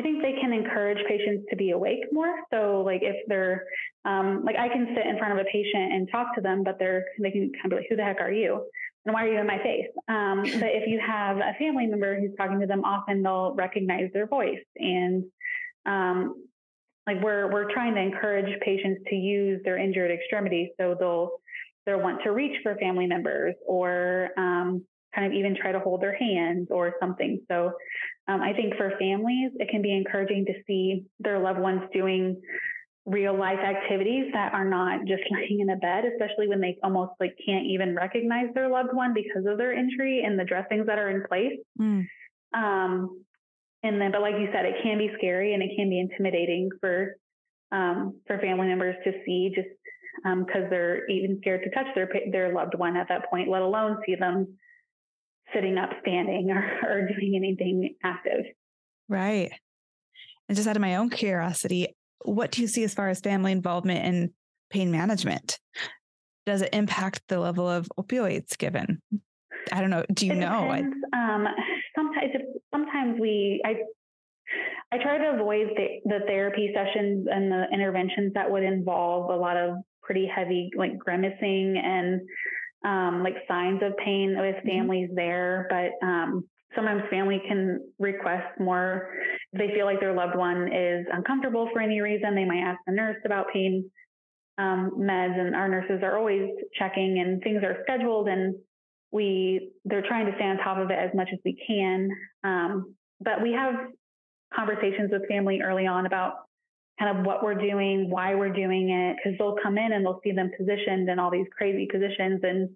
I 0.00 0.02
think 0.02 0.22
they 0.22 0.32
can 0.40 0.54
encourage 0.54 0.98
patients 1.06 1.44
to 1.50 1.56
be 1.56 1.72
awake 1.72 2.00
more. 2.10 2.34
So, 2.50 2.82
like 2.86 3.02
if 3.02 3.16
they're 3.28 3.64
um, 4.06 4.42
like, 4.46 4.56
I 4.56 4.68
can 4.68 4.94
sit 4.96 5.06
in 5.06 5.18
front 5.18 5.38
of 5.38 5.38
a 5.38 5.44
patient 5.52 5.92
and 5.92 6.08
talk 6.10 6.34
to 6.36 6.40
them, 6.40 6.64
but 6.64 6.78
they're 6.78 7.04
they 7.20 7.30
can 7.30 7.52
kind 7.52 7.66
of 7.66 7.70
be 7.70 7.76
like, 7.76 7.86
"Who 7.90 7.96
the 7.96 8.04
heck 8.04 8.20
are 8.20 8.32
you?" 8.32 8.64
and 9.04 9.14
why 9.14 9.24
are 9.24 9.32
you 9.32 9.38
in 9.38 9.46
my 9.46 9.58
face? 9.58 9.86
Um, 10.08 10.42
but 10.60 10.70
if 10.72 10.88
you 10.88 11.00
have 11.06 11.36
a 11.36 11.54
family 11.58 11.86
member 11.86 12.18
who's 12.18 12.34
talking 12.38 12.60
to 12.60 12.66
them, 12.66 12.84
often 12.84 13.22
they'll 13.22 13.54
recognize 13.54 14.10
their 14.14 14.26
voice. 14.26 14.64
And 14.76 15.24
um, 15.84 16.46
like 17.06 17.22
we're 17.22 17.52
we're 17.52 17.70
trying 17.70 17.94
to 17.94 18.00
encourage 18.00 18.58
patients 18.60 19.02
to 19.08 19.16
use 19.16 19.60
their 19.64 19.76
injured 19.76 20.10
extremities, 20.10 20.68
so 20.80 20.96
they'll 20.98 21.30
they'll 21.84 22.00
want 22.00 22.22
to 22.24 22.30
reach 22.30 22.56
for 22.62 22.74
family 22.76 23.06
members 23.06 23.54
or 23.66 24.30
um, 24.38 24.82
kind 25.14 25.26
of 25.26 25.32
even 25.32 25.56
try 25.56 25.72
to 25.72 25.80
hold 25.80 26.00
their 26.02 26.16
hands 26.16 26.68
or 26.70 26.94
something. 27.00 27.40
So 27.50 27.72
um, 28.28 28.40
I 28.40 28.52
think 28.52 28.76
for 28.76 28.92
families, 28.98 29.52
it 29.56 29.68
can 29.70 29.82
be 29.82 29.92
encouraging 29.92 30.44
to 30.46 30.52
see 30.66 31.04
their 31.18 31.38
loved 31.38 31.58
ones 31.58 31.82
doing 31.92 32.40
real 33.06 33.36
life 33.36 33.58
activities 33.58 34.26
that 34.32 34.52
are 34.52 34.64
not 34.64 35.00
just 35.06 35.22
laying 35.30 35.60
in 35.60 35.70
a 35.70 35.76
bed, 35.76 36.04
especially 36.04 36.48
when 36.48 36.60
they 36.60 36.78
almost 36.82 37.12
like 37.18 37.36
can't 37.44 37.66
even 37.66 37.94
recognize 37.94 38.46
their 38.54 38.68
loved 38.68 38.92
one 38.92 39.14
because 39.14 39.44
of 39.46 39.58
their 39.58 39.72
injury 39.72 40.22
and 40.24 40.38
the 40.38 40.44
dressings 40.44 40.86
that 40.86 40.98
are 40.98 41.10
in 41.10 41.24
place. 41.28 41.58
Mm. 41.80 42.06
Um, 42.54 43.24
and 43.82 44.00
then, 44.00 44.12
but 44.12 44.20
like 44.20 44.34
you 44.38 44.48
said, 44.52 44.66
it 44.66 44.76
can 44.82 44.98
be 44.98 45.10
scary 45.16 45.54
and 45.54 45.62
it 45.62 45.70
can 45.76 45.88
be 45.88 45.98
intimidating 45.98 46.68
for 46.80 47.16
um, 47.72 48.20
for 48.26 48.38
family 48.38 48.66
members 48.66 48.96
to 49.04 49.12
see 49.24 49.52
just 49.54 49.68
because 50.24 50.64
um, 50.64 50.70
they're 50.70 51.08
even 51.08 51.38
scared 51.40 51.62
to 51.62 51.70
touch 51.70 51.86
their 51.94 52.10
their 52.30 52.52
loved 52.52 52.74
one 52.76 52.96
at 52.96 53.08
that 53.08 53.30
point, 53.30 53.48
let 53.48 53.62
alone 53.62 53.98
see 54.04 54.16
them 54.16 54.58
sitting 55.54 55.78
up, 55.78 55.90
standing, 56.02 56.50
or, 56.50 56.64
or 56.88 57.08
doing 57.08 57.34
anything 57.36 57.94
active. 58.02 58.44
Right. 59.08 59.50
And 60.48 60.56
just 60.56 60.68
out 60.68 60.76
of 60.76 60.82
my 60.82 60.96
own 60.96 61.10
curiosity, 61.10 61.94
what 62.24 62.50
do 62.50 62.62
you 62.62 62.68
see 62.68 62.84
as 62.84 62.94
far 62.94 63.08
as 63.08 63.20
family 63.20 63.52
involvement 63.52 64.04
in 64.04 64.30
pain 64.70 64.90
management? 64.90 65.58
Does 66.46 66.62
it 66.62 66.70
impact 66.72 67.22
the 67.28 67.38
level 67.38 67.68
of 67.68 67.88
opioids 67.98 68.56
given? 68.58 69.00
I 69.72 69.80
don't 69.80 69.90
know. 69.90 70.04
Do 70.12 70.26
you 70.26 70.32
it 70.32 70.36
know? 70.36 70.70
Um, 71.12 71.46
sometimes, 71.96 72.30
sometimes 72.72 73.20
we, 73.20 73.62
I, 73.64 73.74
I 74.92 75.02
try 75.02 75.18
to 75.18 75.34
avoid 75.34 75.68
the, 75.76 75.86
the 76.04 76.20
therapy 76.26 76.72
sessions 76.74 77.26
and 77.30 77.52
the 77.52 77.66
interventions 77.72 78.32
that 78.34 78.50
would 78.50 78.62
involve 78.64 79.30
a 79.30 79.36
lot 79.36 79.56
of 79.56 79.76
pretty 80.02 80.26
heavy, 80.26 80.70
like 80.76 80.98
grimacing 80.98 81.80
and 81.82 82.20
um, 82.84 83.22
like 83.22 83.34
signs 83.48 83.82
of 83.82 83.96
pain 83.98 84.36
with 84.38 84.56
mm-hmm. 84.56 84.68
families 84.68 85.08
mm-hmm. 85.08 85.16
there. 85.16 85.66
But 85.70 86.06
um, 86.06 86.44
sometimes 86.74 87.02
family 87.10 87.40
can 87.46 87.80
request 87.98 88.58
more 88.58 89.10
if 89.52 89.58
they 89.58 89.74
feel 89.74 89.86
like 89.86 90.00
their 90.00 90.14
loved 90.14 90.36
one 90.36 90.72
is 90.72 91.06
uncomfortable 91.12 91.68
for 91.72 91.80
any 91.80 92.00
reason 92.00 92.34
they 92.34 92.44
might 92.44 92.62
ask 92.62 92.78
the 92.86 92.92
nurse 92.92 93.16
about 93.24 93.46
pain 93.52 93.90
um, 94.58 94.92
meds 94.98 95.38
and 95.38 95.54
our 95.54 95.68
nurses 95.68 96.00
are 96.02 96.18
always 96.18 96.48
checking 96.78 97.18
and 97.18 97.42
things 97.42 97.62
are 97.64 97.78
scheduled 97.82 98.28
and 98.28 98.54
we 99.10 99.70
they're 99.84 100.06
trying 100.06 100.26
to 100.26 100.32
stay 100.36 100.44
on 100.44 100.58
top 100.58 100.78
of 100.78 100.90
it 100.90 100.98
as 100.98 101.10
much 101.14 101.28
as 101.32 101.38
we 101.44 101.58
can 101.66 102.08
um, 102.44 102.94
but 103.20 103.42
we 103.42 103.52
have 103.52 103.74
conversations 104.54 105.10
with 105.10 105.26
family 105.28 105.60
early 105.62 105.86
on 105.86 106.06
about 106.06 106.34
kind 107.00 107.18
of 107.18 107.24
what 107.24 107.42
we're 107.42 107.54
doing 107.54 108.10
why 108.10 108.34
we're 108.34 108.52
doing 108.52 108.90
it 108.90 109.16
because 109.16 109.38
they'll 109.38 109.56
come 109.62 109.78
in 109.78 109.92
and 109.92 110.04
they'll 110.04 110.20
see 110.22 110.32
them 110.32 110.50
positioned 110.56 111.08
in 111.08 111.18
all 111.18 111.30
these 111.30 111.46
crazy 111.56 111.88
positions 111.90 112.40
and 112.42 112.68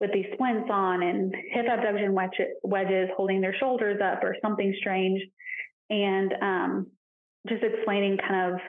with 0.00 0.12
these 0.12 0.26
splints 0.34 0.68
on 0.70 1.02
and 1.02 1.34
hip 1.52 1.66
abduction 1.70 2.14
wedges 2.62 3.08
holding 3.16 3.40
their 3.40 3.56
shoulders 3.58 4.00
up 4.02 4.22
or 4.22 4.36
something 4.42 4.74
strange. 4.78 5.20
And 5.88 6.32
um, 6.42 6.86
just 7.48 7.62
explaining 7.62 8.18
kind 8.18 8.52
of 8.52 8.60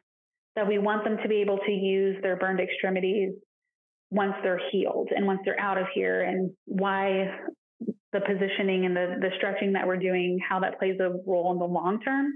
that 0.55 0.67
we 0.67 0.77
want 0.77 1.03
them 1.03 1.17
to 1.21 1.27
be 1.27 1.41
able 1.41 1.60
to 1.65 1.71
use 1.71 2.15
their 2.21 2.36
burned 2.36 2.60
extremities 2.60 3.33
once 4.10 4.33
they're 4.41 4.62
healed 4.71 5.10
and 5.15 5.25
once 5.27 5.41
they're 5.43 5.60
out 5.60 5.77
of 5.77 5.88
here 5.93 6.23
and 6.23 6.51
why 6.65 7.29
the 8.13 8.21
positioning 8.21 8.86
and 8.86 8.95
the, 8.95 9.17
the 9.19 9.29
stretching 9.38 9.73
that 9.73 9.86
we're 9.86 9.97
doing, 9.97 10.39
how 10.47 10.60
that 10.62 10.79
plays 10.79 10.97
a 10.99 11.10
role 11.25 11.51
in 11.51 11.60
the 11.60 11.65
long 11.65 11.99
term. 12.01 12.31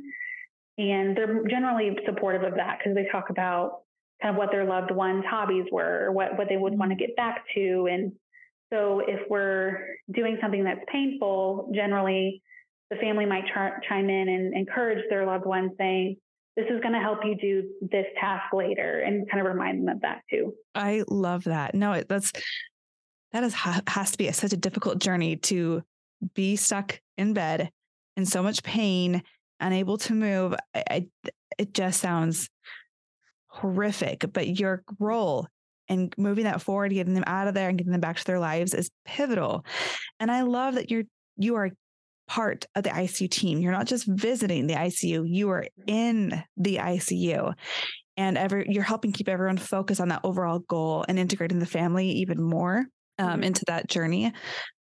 And 0.81 1.15
they're 1.15 1.43
generally 1.47 1.95
supportive 2.05 2.43
of 2.43 2.55
that 2.55 2.79
because 2.79 2.95
they 2.95 3.07
talk 3.11 3.29
about 3.29 3.81
kind 4.21 4.35
of 4.35 4.39
what 4.39 4.49
their 4.51 4.65
loved 4.65 4.91
ones' 4.91 5.23
hobbies 5.29 5.65
were, 5.71 6.05
or 6.05 6.11
what, 6.11 6.37
what 6.37 6.47
they 6.49 6.57
would 6.57 6.77
want 6.77 6.91
to 6.91 6.95
mm-hmm. 6.95 7.07
get 7.07 7.15
back 7.15 7.43
to, 7.55 7.87
and 7.91 8.11
so 8.71 9.01
if 9.05 9.19
we're 9.29 9.97
doing 10.11 10.37
something 10.41 10.63
that's 10.63 10.79
painful, 10.91 11.71
generally 11.75 12.41
the 12.89 12.95
family 12.97 13.25
might 13.25 13.43
chime 13.87 14.09
in 14.09 14.29
and 14.29 14.55
encourage 14.55 15.03
their 15.09 15.25
loved 15.25 15.45
one 15.45 15.71
saying, 15.77 16.17
this 16.57 16.65
is 16.69 16.81
going 16.81 16.93
to 16.93 16.99
help 16.99 17.19
you 17.23 17.35
do 17.35 17.69
this 17.81 18.05
task 18.19 18.53
later 18.53 18.99
and 18.99 19.29
kind 19.29 19.45
of 19.45 19.51
remind 19.51 19.79
them 19.79 19.95
of 19.95 20.01
that 20.01 20.21
too. 20.29 20.53
I 20.75 21.03
love 21.07 21.45
that. 21.45 21.73
No, 21.73 22.01
that's, 22.07 22.31
that 23.31 23.43
is, 23.43 23.53
has 23.53 24.11
to 24.11 24.17
be 24.17 24.27
a, 24.27 24.33
such 24.33 24.53
a 24.53 24.57
difficult 24.57 24.99
journey 24.99 25.37
to 25.37 25.83
be 26.33 26.55
stuck 26.55 26.99
in 27.17 27.33
bed 27.33 27.71
in 28.17 28.25
so 28.25 28.43
much 28.43 28.63
pain, 28.63 29.23
unable 29.61 29.97
to 29.99 30.13
move. 30.13 30.55
I, 30.73 30.83
I, 30.89 31.07
it 31.57 31.73
just 31.73 32.01
sounds 32.01 32.49
horrific, 33.47 34.25
but 34.33 34.59
your 34.59 34.83
role 34.99 35.47
and 35.87 36.13
moving 36.17 36.45
that 36.45 36.61
forward, 36.61 36.93
getting 36.93 37.13
them 37.13 37.23
out 37.27 37.47
of 37.47 37.53
there 37.53 37.69
and 37.69 37.77
getting 37.77 37.91
them 37.91 38.01
back 38.01 38.17
to 38.17 38.25
their 38.25 38.39
lives 38.39 38.73
is 38.73 38.89
pivotal. 39.05 39.65
And 40.19 40.31
I 40.31 40.41
love 40.41 40.75
that 40.75 40.89
you're 40.89 41.03
you 41.37 41.55
are 41.55 41.71
part 42.27 42.65
of 42.75 42.83
the 42.83 42.89
ICU 42.89 43.29
team. 43.29 43.59
You're 43.59 43.73
not 43.73 43.87
just 43.87 44.05
visiting 44.07 44.67
the 44.67 44.75
ICU, 44.75 45.23
you 45.27 45.49
are 45.49 45.65
in 45.85 46.41
the 46.55 46.77
ICU. 46.77 47.53
And 48.15 48.37
every, 48.37 48.67
you're 48.69 48.83
helping 48.83 49.11
keep 49.11 49.27
everyone 49.27 49.57
focused 49.57 49.99
on 49.99 50.09
that 50.09 50.21
overall 50.23 50.59
goal 50.59 51.03
and 51.07 51.17
integrating 51.17 51.59
the 51.59 51.65
family 51.65 52.07
even 52.07 52.41
more 52.41 52.85
um, 53.19 53.27
mm-hmm. 53.27 53.43
into 53.43 53.65
that 53.67 53.89
journey. 53.89 54.31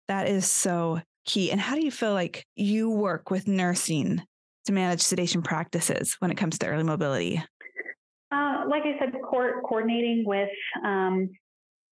That 0.08 0.28
is 0.28 0.50
so 0.50 1.00
key. 1.26 1.50
And 1.50 1.60
how 1.60 1.74
do 1.74 1.84
you 1.84 1.90
feel 1.90 2.12
like 2.12 2.46
you 2.54 2.90
work 2.90 3.30
with 3.30 3.48
nursing 3.48 4.22
to 4.66 4.72
manage 4.72 5.00
sedation 5.00 5.42
practices 5.42 6.16
when 6.18 6.30
it 6.30 6.36
comes 6.36 6.58
to 6.58 6.66
early 6.66 6.84
mobility? 6.84 7.42
Uh, 8.30 8.64
like 8.68 8.82
I 8.82 8.98
said, 8.98 9.12
co- 9.12 9.60
coordinating 9.64 10.24
with 10.26 10.50
um, 10.84 11.30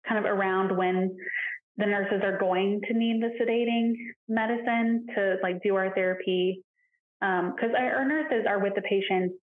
kind 0.07 0.25
of 0.25 0.25
around 0.25 0.75
when 0.75 1.15
the 1.77 1.85
nurses 1.85 2.21
are 2.23 2.37
going 2.37 2.81
to 2.87 2.93
need 2.93 3.21
the 3.21 3.31
sedating 3.39 3.93
medicine 4.27 5.05
to 5.15 5.37
like 5.41 5.63
do 5.63 5.75
our 5.75 5.93
therapy 5.93 6.63
because 7.19 7.69
um, 7.69 7.75
our, 7.77 8.05
nurses 8.05 8.45
are 8.47 8.59
with 8.59 8.73
the 8.75 8.81
patients 8.81 9.35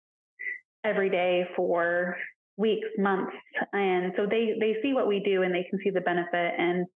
every 0.85 1.11
day 1.11 1.45
for 1.57 2.17
weeks, 2.57 2.87
months, 2.99 3.33
and 3.73 4.13
so 4.17 4.27
they 4.27 4.55
they 4.61 4.77
see 4.83 4.93
what 4.93 5.09
we 5.09 5.21
do 5.21 5.43
and 5.43 5.53
they 5.53 5.67
can 5.69 5.79
see 5.83 5.91
the 5.91 6.01
benefit 6.01 6.53
and 6.59 6.87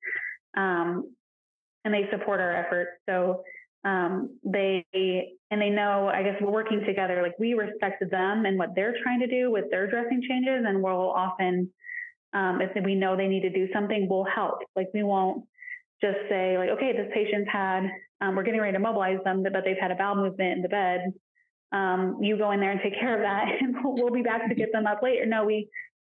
um, 0.57 1.15
and 1.85 1.93
they 1.95 2.09
support 2.11 2.41
our 2.41 2.53
efforts. 2.53 2.91
So 3.09 3.43
um, 3.89 4.39
they 4.45 4.85
and 5.51 5.61
they 5.63 5.71
know 5.71 6.11
i 6.13 6.23
guess 6.23 6.37
we're 6.41 6.51
working 6.51 6.83
together 6.87 7.23
like 7.23 7.39
we 7.39 7.55
respect 7.55 8.03
them 8.11 8.45
and 8.45 8.59
what 8.59 8.71
they're 8.75 8.95
trying 9.03 9.21
to 9.21 9.27
do 9.27 9.51
with 9.51 9.65
their 9.71 9.89
dressing 9.89 10.23
changes 10.29 10.65
and 10.67 10.83
we'll 10.83 11.11
often 11.11 11.71
um, 12.35 12.61
if 12.61 12.71
we 12.85 12.95
know 12.95 13.17
they 13.17 13.29
need 13.29 13.43
to 13.43 13.51
do 13.51 13.69
something 13.73 14.07
we'll 14.09 14.25
help 14.25 14.59
like 14.77 14.89
we 14.93 15.03
won't 15.03 15.45
just 16.03 16.19
say 16.29 16.59
like 16.59 16.71
okay 16.71 16.93
this 16.93 17.11
patient's 17.15 17.49
had 17.51 17.89
um, 18.21 18.35
we're 18.35 18.43
getting 18.43 18.61
ready 18.61 18.73
to 18.73 18.79
mobilize 18.79 19.19
them 19.25 19.43
but 19.43 19.63
they've 19.65 19.81
had 19.81 19.91
a 19.91 19.95
bowel 19.95 20.17
movement 20.17 20.57
in 20.57 20.63
the 20.63 20.69
bed 20.69 21.13
um, 21.73 22.19
you 22.23 22.39
go 22.39 22.53
in 22.53 22.61
there 22.61 22.71
and 22.71 22.81
take 22.83 22.99
care 22.99 23.15
of 23.15 23.23
that, 23.23 23.45
and 23.61 23.77
we'll, 23.83 23.95
we'll 23.95 24.13
be 24.13 24.23
back 24.23 24.49
to 24.49 24.55
get 24.55 24.73
them 24.73 24.87
up 24.87 25.03
later. 25.03 25.27
No, 25.27 25.45
we 25.45 25.69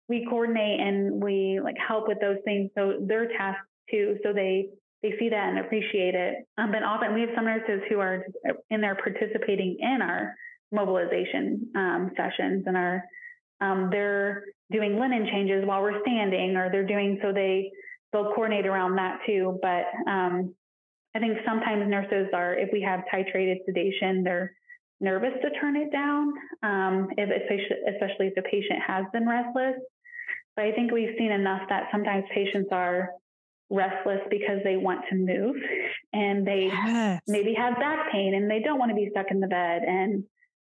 we 0.09 0.27
coordinate 0.29 0.81
and 0.81 1.23
we 1.23 1.61
like 1.63 1.77
help 1.77 2.07
with 2.07 2.21
those 2.21 2.39
things. 2.45 2.71
So 2.77 2.95
they're 3.01 3.29
tasked 3.29 3.67
too, 3.91 4.19
so 4.23 4.33
they 4.33 4.69
they 5.07 5.19
see 5.19 5.29
that 5.29 5.49
and 5.49 5.59
appreciate 5.59 6.15
it. 6.15 6.47
Um, 6.59 6.73
but 6.73 6.83
often 6.83 7.15
we 7.15 7.21
have 7.21 7.31
some 7.35 7.45
nurses 7.45 7.81
who 7.89 8.01
are 8.01 8.27
in 8.71 8.81
there 8.81 8.97
participating 8.97 9.77
in 9.81 10.03
our 10.03 10.35
mobilization 10.73 11.71
um, 11.77 12.11
sessions 12.17 12.65
and 12.67 12.77
are 12.77 13.05
um, 13.61 13.89
they're 13.91 14.45
doing 14.71 14.99
linen 14.99 15.29
changes 15.33 15.65
while 15.65 15.81
we're 15.81 16.01
standing, 16.03 16.57
or 16.57 16.71
they're 16.71 16.87
doing 16.87 17.19
so 17.23 17.33
they 17.33 17.71
they'll 18.13 18.35
coordinate 18.35 18.67
around 18.67 18.97
that 18.97 19.21
too. 19.27 19.59
But 19.63 19.85
um, 20.11 20.55
I 21.15 21.19
think 21.19 21.39
sometimes 21.47 21.89
nurses 21.89 22.29
are, 22.35 22.55
if 22.55 22.69
we 22.73 22.83
have 22.83 23.01
titrated 23.13 23.65
sedation, 23.65 24.23
they're 24.25 24.53
nervous 25.01 25.33
to 25.43 25.51
turn 25.59 25.77
it 25.77 25.91
down, 25.91 26.33
um, 26.63 27.09
if 27.17 27.31
especially, 27.31 27.77
especially 27.95 28.27
if 28.27 28.35
the 28.35 28.43
patient 28.43 28.81
has 28.87 29.05
been 29.13 29.27
restless. 29.27 29.77
But 30.57 30.67
I 30.67 30.73
think 30.73 30.93
we've 30.93 31.15
seen 31.17 31.33
enough 31.33 31.63
that 31.69 31.85
sometimes 31.93 32.25
patients 32.35 32.69
are 32.73 33.11
restless 33.71 34.21
because 34.31 34.59
they 34.65 34.77
want 34.77 35.01
to 35.11 35.17
move 35.17 35.57
and 36.13 36.47
they 36.47 36.71
yes. 36.73 37.21
maybe 37.27 37.55
have 37.55 37.77
back 37.77 38.13
pain 38.13 38.35
and 38.35 38.51
they 38.51 38.61
don't 38.61 38.79
want 38.79 38.91
to 38.91 38.95
be 38.95 39.09
stuck 39.11 39.27
in 39.31 39.41
the 39.41 39.47
bed. 39.47 39.83
And 39.83 40.25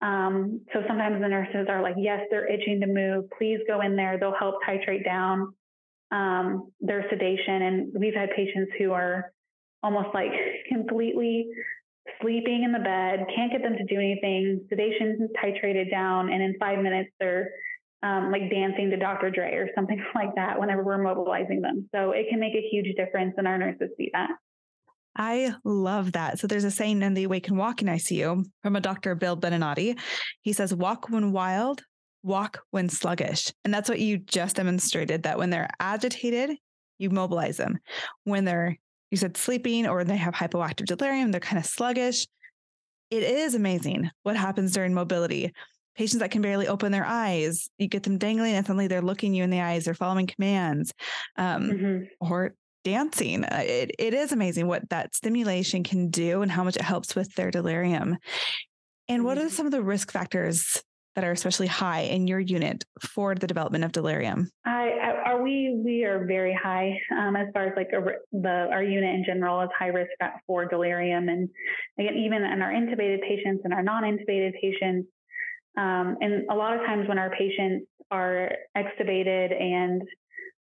um, 0.02 0.62
so 0.74 0.82
sometimes 0.88 1.22
the 1.22 1.28
nurses 1.28 1.68
are 1.70 1.82
like, 1.82 1.96
yes, 1.98 2.22
they're 2.30 2.48
itching 2.48 2.82
to 2.82 2.88
move. 2.88 3.26
Please 3.38 3.60
go 3.68 3.82
in 3.82 3.96
there. 3.96 4.18
They'll 4.20 4.36
help 4.38 4.56
titrate 4.68 5.06
down 5.06 5.54
um, 6.12 6.72
their 6.82 7.06
sedation. 7.10 7.62
And 7.62 7.94
we've 7.98 8.14
had 8.14 8.30
patients 8.36 8.72
who 8.78 8.92
are 8.92 9.32
almost 9.82 10.10
like 10.14 10.32
completely 10.70 11.48
sleeping 12.22 12.64
in 12.64 12.72
the 12.72 12.80
bed, 12.80 13.26
can't 13.36 13.52
get 13.52 13.62
them 13.62 13.76
to 13.78 13.84
do 13.86 13.96
anything. 13.96 14.66
Sedation 14.70 15.30
titrated 15.44 15.90
down, 15.90 16.32
and 16.32 16.42
in 16.42 16.56
five 16.60 16.80
minutes 16.80 17.10
they're 17.20 17.52
um, 18.04 18.32
like 18.32 18.52
dancing 18.52 18.90
to 18.90 18.98
Dr. 18.98 19.32
Dre 19.32 19.54
or 19.56 19.70
something 19.74 20.04
like 20.16 20.36
that 20.36 20.60
whenever 20.60 20.84
we're 20.84 21.02
mobilizing 21.02 21.62
them. 21.62 21.90
So 21.96 22.12
it 22.12 22.28
can 22.30 22.40
make 22.40 22.54
a 22.54 22.68
huge 22.70 22.96
difference, 22.96 23.34
and 23.38 23.48
our 23.48 23.58
nurses 23.58 23.90
see 23.98 24.12
that. 24.14 24.30
I 25.16 25.54
love 25.64 26.14
that. 26.14 26.40
So 26.40 26.48
there's 26.48 26.64
a 26.64 26.72
saying 26.72 27.02
in 27.02 27.14
the 27.14 27.26
Awake 27.26 27.48
and 27.48 27.58
Walking 27.58 27.88
ICU 27.88 28.46
from 28.64 28.76
a 28.76 28.82
Dr. 28.82 29.14
Bill 29.16 29.38
Beninati. 29.38 29.98
He 30.42 30.54
says, 30.54 30.74
walk 30.74 31.10
when 31.10 31.32
wild, 31.32 31.84
walk 32.24 32.62
when 32.72 32.90
sluggish. 32.90 33.54
And 33.64 33.74
that's 33.74 33.90
what 33.90 34.00
you 34.00 34.18
just 34.18 34.56
demonstrated 34.56 35.24
that 35.24 35.38
when 35.38 35.52
they're 35.52 35.70
agitated, 35.80 36.58
you 36.98 37.12
mobilize 37.12 37.58
them. 37.58 37.78
When 38.24 38.46
they're, 38.46 38.78
you 39.12 39.18
said 39.18 39.38
sleeping 39.38 39.86
or 39.86 40.04
they 40.04 40.18
have 40.18 40.34
hypoactive 40.34 40.86
delirium, 40.86 41.30
they're 41.30 41.40
kind 41.40 41.60
of 41.60 41.66
sluggish. 41.66 42.26
It 43.12 43.22
is 43.22 43.54
amazing 43.54 44.10
what 44.24 44.36
happens 44.36 44.72
during 44.72 44.96
mobility. 44.96 45.54
Patients 45.96 46.20
that 46.20 46.32
can 46.32 46.42
barely 46.42 46.68
open 46.68 46.92
their 46.92 47.06
eyes, 47.06 47.70
you 47.78 47.88
get 47.88 48.04
them 48.04 48.18
dangling 48.18 48.54
and 48.54 48.66
suddenly 48.66 48.88
they're 48.88 49.02
looking 49.02 49.34
you 49.34 49.44
in 49.44 49.50
the 49.50 49.62
eyes, 49.62 49.86
they're 49.86 49.94
following 49.94 50.28
commands. 50.28 50.94
Um, 51.38 51.70
mm-hmm. 51.70 52.04
Or 52.20 52.56
dancing. 52.84 53.46
Uh, 53.46 53.64
it, 53.66 53.92
it 53.98 54.14
is 54.14 54.32
amazing 54.32 54.68
what 54.68 54.90
that 54.90 55.16
stimulation 55.16 55.84
can 55.84 56.10
do 56.10 56.42
and 56.42 56.52
how 56.52 56.64
much 56.64 56.76
it 56.76 56.82
helps 56.82 57.16
with 57.16 57.34
their 57.36 57.50
delirium. 57.50 58.18
And 59.08 59.24
what 59.24 59.38
are 59.38 59.42
mm-hmm. 59.42 59.50
some 59.50 59.66
of 59.66 59.72
the 59.72 59.82
risk 59.82 60.12
factors 60.12 60.82
that 61.16 61.24
are 61.24 61.32
especially 61.32 61.68
high 61.68 62.02
in 62.02 62.28
your 62.28 62.40
unit 62.40 62.84
for 63.02 63.36
the 63.36 63.48
development 63.48 63.84
of 63.84 63.92
delirium? 63.92 64.50
I, 64.66 64.90
are 65.26 65.42
we 65.42 65.80
we 65.84 66.04
are 66.06 66.26
very 66.26 66.54
high 66.54 66.98
um, 67.12 67.36
as 67.36 67.48
far 67.54 67.68
as 67.68 67.74
like 67.76 67.90
a, 67.94 68.02
the 68.32 68.68
our 68.72 68.84
unit 68.84 69.16
in 69.16 69.24
general 69.26 69.62
is 69.62 69.70
high 69.78 69.88
risk 69.88 70.10
for 70.48 70.66
delirium, 70.66 71.30
and 71.30 71.50
again 72.00 72.16
even 72.16 72.44
in 72.44 72.62
our 72.62 72.72
intubated 72.72 73.22
patients 73.22 73.62
and 73.64 73.74
our 73.74 73.84
non-intubated 73.84 74.54
patients, 74.60 75.08
um, 75.78 76.18
and 76.22 76.46
a 76.50 76.56
lot 76.56 76.74
of 76.76 76.82
times 76.86 77.08
when 77.08 77.18
our 77.18 77.32
patients 77.32 77.88
are 78.12 78.52
extubated 78.78 79.60
and 79.60 80.04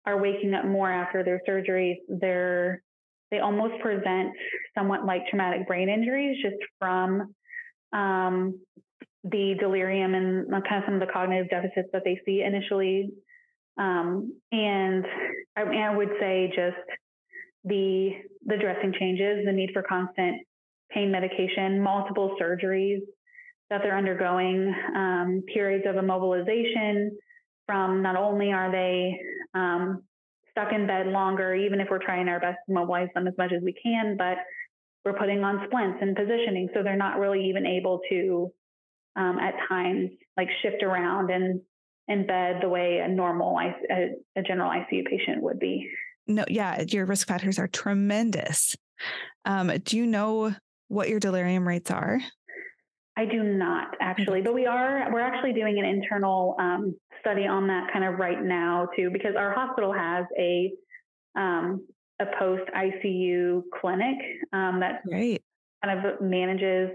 are 0.07 0.21
waking 0.21 0.55
up 0.55 0.65
more 0.65 0.91
after 0.91 1.25
their 1.25 1.41
surgeries, 1.49 1.97
they're 2.09 2.83
they 3.31 3.39
almost 3.39 3.81
present 3.81 4.33
somewhat 4.77 5.05
like 5.05 5.27
traumatic 5.29 5.67
brain 5.67 5.89
injuries 5.89 6.37
just 6.43 6.57
from 6.81 7.33
um, 7.93 8.59
the 9.23 9.55
delirium 9.61 10.15
and 10.15 10.51
kind 10.51 10.83
of 10.83 10.83
some 10.85 10.95
of 10.95 11.01
the 11.01 11.13
cognitive 11.13 11.49
deficits 11.49 11.89
that 11.93 12.03
they 12.05 12.21
see 12.27 12.43
initially. 12.43 13.11
Um, 13.79 14.35
and 14.51 15.05
I, 15.57 15.63
I, 15.63 15.97
would 15.97 16.11
say 16.19 16.53
just 16.55 16.77
the 17.65 18.11
the 18.47 18.57
dressing 18.57 18.93
changes, 18.99 19.45
the 19.45 19.53
need 19.53 19.71
for 19.73 19.83
constant 19.83 20.43
pain 20.91 21.11
medication, 21.11 21.81
multiple 21.81 22.37
surgeries 22.41 23.01
that 23.71 23.81
they're 23.83 23.97
undergoing, 23.97 24.75
um, 24.95 25.43
periods 25.53 25.85
of 25.89 25.95
immobilization, 25.95 27.11
from 27.67 28.03
not 28.03 28.17
only 28.17 28.53
are 28.53 28.71
they 28.71 29.19
um, 29.55 30.03
stuck 30.51 30.73
in 30.73 30.87
bed 30.87 31.07
longer, 31.07 31.55
even 31.55 31.81
if 31.81 31.89
we're 31.89 32.05
trying 32.05 32.29
our 32.29 32.41
best 32.41 32.59
to 32.67 32.75
mobilize 32.75 33.09
them 33.15 33.29
as 33.29 33.35
much 33.39 33.53
as 33.53 33.63
we 33.63 33.73
can, 33.73 34.17
but 34.17 34.39
we're 35.05 35.17
putting 35.17 35.45
on 35.45 35.65
splints 35.67 35.99
and 36.03 36.17
positioning. 36.17 36.69
So 36.75 36.83
they're 36.83 36.97
not 36.97 37.19
really 37.19 37.49
even 37.49 37.65
able 37.65 38.01
to, 38.11 38.53
um, 39.17 39.39
at 39.39 39.55
times, 39.69 40.11
like 40.37 40.49
shift 40.63 40.83
around 40.83 41.31
and 41.31 41.61
in 42.09 42.27
bed 42.27 42.57
the 42.61 42.69
way 42.69 42.99
a 42.99 43.09
normal, 43.09 43.59
a, 43.59 44.11
a 44.37 44.43
general 44.43 44.71
ICU 44.71 45.07
patient 45.07 45.43
would 45.43 45.61
be. 45.61 45.89
No, 46.27 46.45
yeah, 46.49 46.83
your 46.89 47.07
risk 47.07 47.29
factors 47.29 47.59
are 47.59 47.69
tremendous. 47.69 48.77
Um, 49.45 49.73
do 49.85 49.97
you 49.97 50.07
know 50.07 50.55
what 50.89 51.09
your 51.09 51.21
delirium 51.21 51.67
rates 51.67 51.91
are? 51.91 52.21
I 53.21 53.27
do 53.27 53.43
not 53.43 53.89
actually, 54.01 54.41
but 54.41 54.55
we 54.55 54.65
are 54.65 55.13
we're 55.13 55.21
actually 55.21 55.53
doing 55.53 55.79
an 55.79 55.85
internal 55.85 56.57
um, 56.59 56.97
study 57.21 57.47
on 57.47 57.67
that 57.67 57.93
kind 57.93 58.03
of 58.03 58.19
right 58.19 58.43
now 58.43 58.89
too, 58.97 59.11
because 59.13 59.37
our 59.37 59.53
hospital 59.53 59.93
has 59.93 60.25
a 60.39 60.73
um, 61.37 61.87
a 62.19 62.25
post 62.39 62.63
ICU 62.75 63.63
clinic 63.79 64.17
um, 64.55 64.81
that 64.81 65.05
Great. 65.05 65.43
kind 65.85 65.99
of 65.99 66.23
manages 66.23 66.93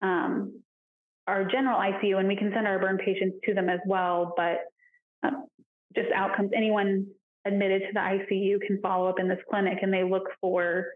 um, 0.00 0.58
our 1.26 1.44
general 1.44 1.78
ICU, 1.78 2.18
and 2.18 2.28
we 2.28 2.36
can 2.36 2.50
send 2.54 2.66
our 2.66 2.78
burn 2.78 2.96
patients 2.96 3.36
to 3.44 3.52
them 3.52 3.68
as 3.68 3.80
well. 3.86 4.32
But 4.34 4.60
uh, 5.22 5.32
just 5.94 6.08
outcomes, 6.14 6.52
anyone 6.56 7.08
admitted 7.44 7.82
to 7.82 7.92
the 7.92 8.00
ICU 8.00 8.66
can 8.66 8.80
follow 8.80 9.06
up 9.06 9.20
in 9.20 9.28
this 9.28 9.40
clinic, 9.50 9.80
and 9.82 9.92
they 9.92 10.02
look 10.02 10.28
for 10.40 10.86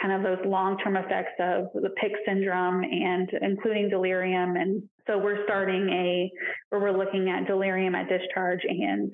kind 0.00 0.12
of 0.12 0.22
those 0.22 0.44
long-term 0.46 0.96
effects 0.96 1.32
of 1.40 1.66
the 1.74 1.90
PIC 2.00 2.12
syndrome 2.26 2.82
and 2.84 3.30
including 3.40 3.88
delirium. 3.88 4.56
And 4.56 4.82
so 5.06 5.18
we're 5.18 5.44
starting 5.44 5.88
a 5.88 6.30
where 6.68 6.80
we're 6.80 6.98
looking 6.98 7.30
at 7.30 7.46
delirium 7.46 7.94
at 7.94 8.08
discharge 8.08 8.60
and 8.68 9.10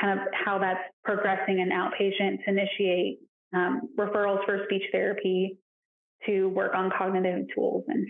kind 0.00 0.18
of 0.18 0.26
how 0.32 0.58
that's 0.58 0.80
progressing 1.04 1.60
in 1.60 1.70
outpatient 1.70 2.44
to 2.44 2.50
initiate 2.50 3.18
um, 3.54 3.82
referrals 3.98 4.44
for 4.44 4.64
speech 4.64 4.84
therapy 4.92 5.58
to 6.26 6.48
work 6.48 6.74
on 6.74 6.90
cognitive 6.96 7.46
tools 7.54 7.84
and 7.88 8.06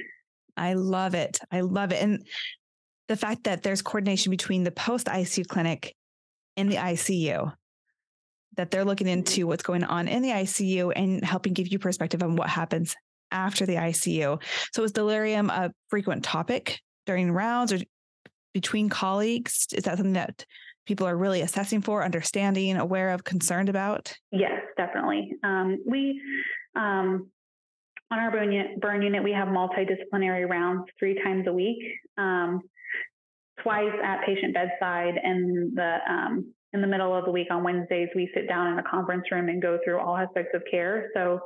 I 0.56 0.74
love 0.74 1.14
it. 1.14 1.38
I 1.52 1.60
love 1.60 1.92
it. 1.92 2.02
And 2.02 2.26
the 3.06 3.16
fact 3.16 3.44
that 3.44 3.62
there's 3.62 3.80
coordination 3.80 4.30
between 4.30 4.64
the 4.64 4.72
post 4.72 5.06
ICU 5.06 5.46
clinic 5.46 5.94
and 6.56 6.70
the 6.70 6.76
ICU 6.76 7.52
that 8.58 8.72
they're 8.72 8.84
looking 8.84 9.06
into 9.06 9.46
what's 9.46 9.62
going 9.62 9.84
on 9.84 10.08
in 10.08 10.20
the 10.20 10.30
ICU 10.30 10.92
and 10.94 11.24
helping 11.24 11.52
give 11.52 11.68
you 11.68 11.78
perspective 11.78 12.22
on 12.24 12.34
what 12.34 12.48
happens 12.48 12.96
after 13.30 13.64
the 13.64 13.76
ICU. 13.76 14.42
So 14.72 14.82
is 14.82 14.90
delirium 14.90 15.48
a 15.48 15.72
frequent 15.88 16.24
topic 16.24 16.80
during 17.06 17.30
rounds 17.30 17.72
or 17.72 17.78
between 18.52 18.88
colleagues? 18.88 19.68
Is 19.72 19.84
that 19.84 19.96
something 19.96 20.14
that 20.14 20.44
people 20.86 21.06
are 21.06 21.16
really 21.16 21.40
assessing 21.40 21.82
for, 21.82 22.04
understanding, 22.04 22.76
aware 22.76 23.10
of, 23.10 23.22
concerned 23.22 23.68
about? 23.68 24.12
Yes, 24.32 24.60
definitely. 24.76 25.32
Um, 25.44 25.78
we 25.86 26.20
um, 26.74 27.30
on 28.10 28.18
our 28.18 28.32
burn 28.32 28.50
unit, 28.50 28.80
burn 28.80 29.02
unit, 29.02 29.22
we 29.22 29.32
have 29.32 29.48
multidisciplinary 29.48 30.48
rounds 30.48 30.84
three 30.98 31.22
times 31.22 31.46
a 31.46 31.52
week, 31.52 31.78
um, 32.16 32.62
twice 33.62 33.92
at 34.02 34.26
patient 34.26 34.52
bedside, 34.52 35.14
and 35.22 35.76
the 35.76 35.98
um, 36.08 36.54
in 36.72 36.80
the 36.80 36.86
middle 36.86 37.14
of 37.14 37.24
the 37.24 37.30
week 37.30 37.48
on 37.50 37.64
Wednesdays, 37.64 38.08
we 38.14 38.30
sit 38.34 38.48
down 38.48 38.72
in 38.72 38.78
a 38.78 38.82
conference 38.82 39.24
room 39.30 39.48
and 39.48 39.62
go 39.62 39.78
through 39.84 39.98
all 39.98 40.16
aspects 40.16 40.52
of 40.54 40.62
care. 40.70 41.10
So 41.14 41.40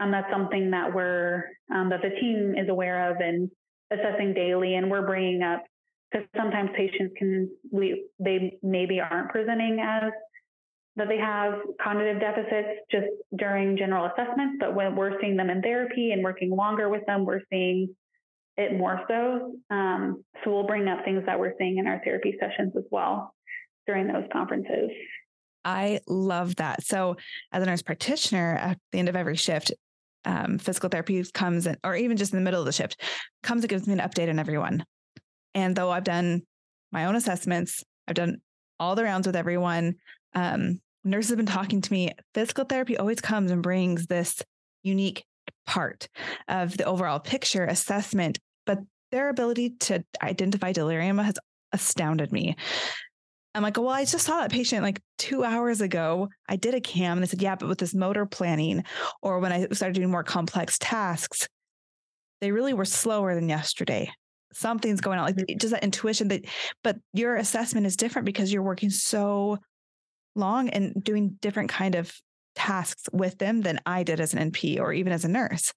um, 0.00 0.10
that's 0.10 0.30
something 0.30 0.70
that 0.70 0.94
we're 0.94 1.44
um, 1.74 1.88
that 1.90 2.02
the 2.02 2.10
team 2.20 2.54
is 2.56 2.68
aware 2.68 3.10
of 3.10 3.18
and 3.20 3.50
assessing 3.90 4.34
daily, 4.34 4.74
and 4.74 4.90
we're 4.90 5.06
bringing 5.06 5.42
up 5.42 5.64
because 6.10 6.26
sometimes 6.36 6.70
patients 6.76 7.14
can 7.16 7.50
we 7.72 8.06
they 8.18 8.58
maybe 8.62 9.00
aren't 9.00 9.30
presenting 9.30 9.80
as 9.80 10.12
that 10.96 11.08
they 11.08 11.18
have 11.18 11.54
cognitive 11.82 12.20
deficits 12.20 12.80
just 12.90 13.06
during 13.36 13.76
general 13.76 14.06
assessments, 14.06 14.56
but 14.58 14.74
when 14.74 14.96
we're 14.96 15.20
seeing 15.20 15.36
them 15.36 15.48
in 15.48 15.62
therapy 15.62 16.10
and 16.10 16.24
working 16.24 16.50
longer 16.50 16.88
with 16.88 17.06
them, 17.06 17.24
we're 17.24 17.40
seeing 17.50 17.94
it 18.56 18.76
more 18.76 19.00
so. 19.06 19.54
Um, 19.70 20.24
so 20.42 20.50
we'll 20.50 20.66
bring 20.66 20.88
up 20.88 21.04
things 21.04 21.22
that 21.26 21.38
we're 21.38 21.54
seeing 21.56 21.78
in 21.78 21.86
our 21.86 22.00
therapy 22.02 22.34
sessions 22.40 22.72
as 22.76 22.82
well 22.90 23.32
during 23.88 24.06
those 24.06 24.24
conferences. 24.32 24.90
I 25.64 26.00
love 26.06 26.56
that. 26.56 26.84
So, 26.84 27.16
as 27.50 27.62
a 27.62 27.66
nurse 27.66 27.82
practitioner, 27.82 28.54
at 28.54 28.78
the 28.92 28.98
end 29.00 29.08
of 29.08 29.16
every 29.16 29.34
shift, 29.34 29.72
um, 30.24 30.58
physical 30.58 30.90
therapy 30.90 31.24
comes 31.32 31.66
in, 31.66 31.76
or 31.82 31.96
even 31.96 32.16
just 32.16 32.32
in 32.32 32.38
the 32.38 32.44
middle 32.44 32.60
of 32.60 32.66
the 32.66 32.72
shift, 32.72 33.00
comes 33.42 33.64
and 33.64 33.70
gives 33.70 33.86
me 33.86 33.94
an 33.94 33.98
update 33.98 34.28
on 34.28 34.38
everyone. 34.38 34.84
And 35.54 35.74
though 35.74 35.90
I've 35.90 36.04
done 36.04 36.42
my 36.92 37.06
own 37.06 37.16
assessments, 37.16 37.82
I've 38.06 38.14
done 38.14 38.38
all 38.78 38.94
the 38.94 39.04
rounds 39.04 39.26
with 39.26 39.36
everyone. 39.36 39.94
Um, 40.34 40.80
nurses 41.02 41.30
have 41.30 41.38
been 41.38 41.46
talking 41.46 41.80
to 41.80 41.92
me. 41.92 42.12
Physical 42.34 42.64
therapy 42.64 42.96
always 42.96 43.20
comes 43.20 43.50
and 43.50 43.62
brings 43.62 44.06
this 44.06 44.42
unique 44.82 45.24
part 45.66 46.08
of 46.46 46.76
the 46.76 46.84
overall 46.84 47.18
picture 47.18 47.64
assessment, 47.64 48.38
but 48.66 48.78
their 49.10 49.30
ability 49.30 49.70
to 49.80 50.04
identify 50.22 50.72
delirium 50.72 51.18
has 51.18 51.36
astounded 51.72 52.32
me. 52.32 52.56
I'm 53.54 53.62
like, 53.62 53.76
well, 53.76 53.88
I 53.88 54.04
just 54.04 54.26
saw 54.26 54.40
that 54.40 54.52
patient 54.52 54.82
like 54.82 55.00
two 55.16 55.42
hours 55.42 55.80
ago. 55.80 56.28
I 56.48 56.56
did 56.56 56.74
a 56.74 56.80
cam 56.80 57.18
and 57.18 57.22
they 57.22 57.28
said, 57.28 57.42
yeah, 57.42 57.56
but 57.56 57.68
with 57.68 57.78
this 57.78 57.94
motor 57.94 58.26
planning, 58.26 58.84
or 59.22 59.40
when 59.40 59.52
I 59.52 59.66
started 59.72 59.94
doing 59.94 60.10
more 60.10 60.22
complex 60.22 60.78
tasks, 60.78 61.48
they 62.40 62.52
really 62.52 62.74
were 62.74 62.84
slower 62.84 63.34
than 63.34 63.48
yesterday. 63.48 64.10
Something's 64.52 65.00
going 65.00 65.18
on, 65.18 65.26
like 65.26 65.36
mm-hmm. 65.36 65.58
just 65.58 65.72
that 65.72 65.82
intuition 65.82 66.28
that, 66.28 66.44
but 66.84 66.96
your 67.12 67.36
assessment 67.36 67.86
is 67.86 67.96
different 67.96 68.26
because 68.26 68.52
you're 68.52 68.62
working 68.62 68.90
so 68.90 69.58
long 70.34 70.68
and 70.68 71.02
doing 71.02 71.36
different 71.40 71.68
kind 71.68 71.94
of 71.94 72.12
tasks 72.54 73.04
with 73.12 73.38
them 73.38 73.62
than 73.62 73.80
I 73.86 74.02
did 74.02 74.20
as 74.20 74.34
an 74.34 74.50
NP 74.50 74.80
or 74.80 74.92
even 74.92 75.12
as 75.12 75.24
a 75.24 75.28
nurse. 75.28 75.72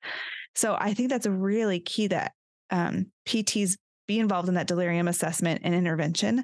So 0.56 0.76
I 0.80 0.94
think 0.94 1.10
that's 1.10 1.28
really 1.28 1.80
key 1.80 2.08
that 2.08 2.34
um, 2.70 3.08
PTs 3.26 3.78
be 4.08 4.20
involved 4.20 4.50
in 4.50 4.56
that 4.56 4.68
delirium 4.68 5.08
assessment 5.08 5.62
and 5.64 5.74
intervention. 5.74 6.44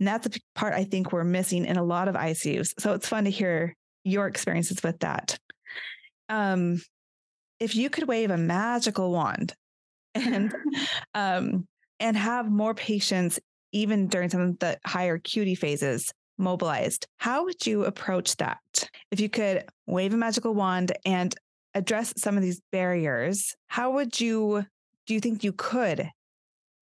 And 0.00 0.08
that's 0.08 0.26
the 0.26 0.40
part 0.54 0.74
I 0.74 0.84
think 0.84 1.12
we're 1.12 1.24
missing 1.24 1.64
in 1.64 1.76
a 1.76 1.84
lot 1.84 2.08
of 2.08 2.14
ICUs. 2.14 2.74
So 2.78 2.92
it's 2.94 3.08
fun 3.08 3.24
to 3.24 3.30
hear 3.30 3.74
your 4.04 4.26
experiences 4.26 4.82
with 4.82 4.98
that. 5.00 5.38
Um, 6.28 6.80
if 7.60 7.74
you 7.76 7.90
could 7.90 8.08
wave 8.08 8.30
a 8.30 8.36
magical 8.36 9.12
wand 9.12 9.54
and 10.14 10.54
um, 11.14 11.66
and 12.00 12.16
have 12.16 12.50
more 12.50 12.74
patients 12.74 13.40
even 13.72 14.06
during 14.06 14.30
some 14.30 14.40
of 14.40 14.58
the 14.58 14.78
higher 14.84 15.14
acuity 15.14 15.54
phases 15.54 16.12
mobilized, 16.38 17.06
how 17.18 17.44
would 17.44 17.66
you 17.66 17.84
approach 17.84 18.36
that? 18.36 18.58
If 19.10 19.20
you 19.20 19.28
could 19.28 19.64
wave 19.86 20.12
a 20.12 20.16
magical 20.16 20.54
wand 20.54 20.92
and 21.04 21.34
address 21.74 22.12
some 22.16 22.36
of 22.36 22.42
these 22.42 22.60
barriers, 22.70 23.54
how 23.68 23.92
would 23.92 24.20
you 24.20 24.66
do 25.06 25.14
you 25.14 25.20
think 25.20 25.44
you 25.44 25.52
could 25.52 26.10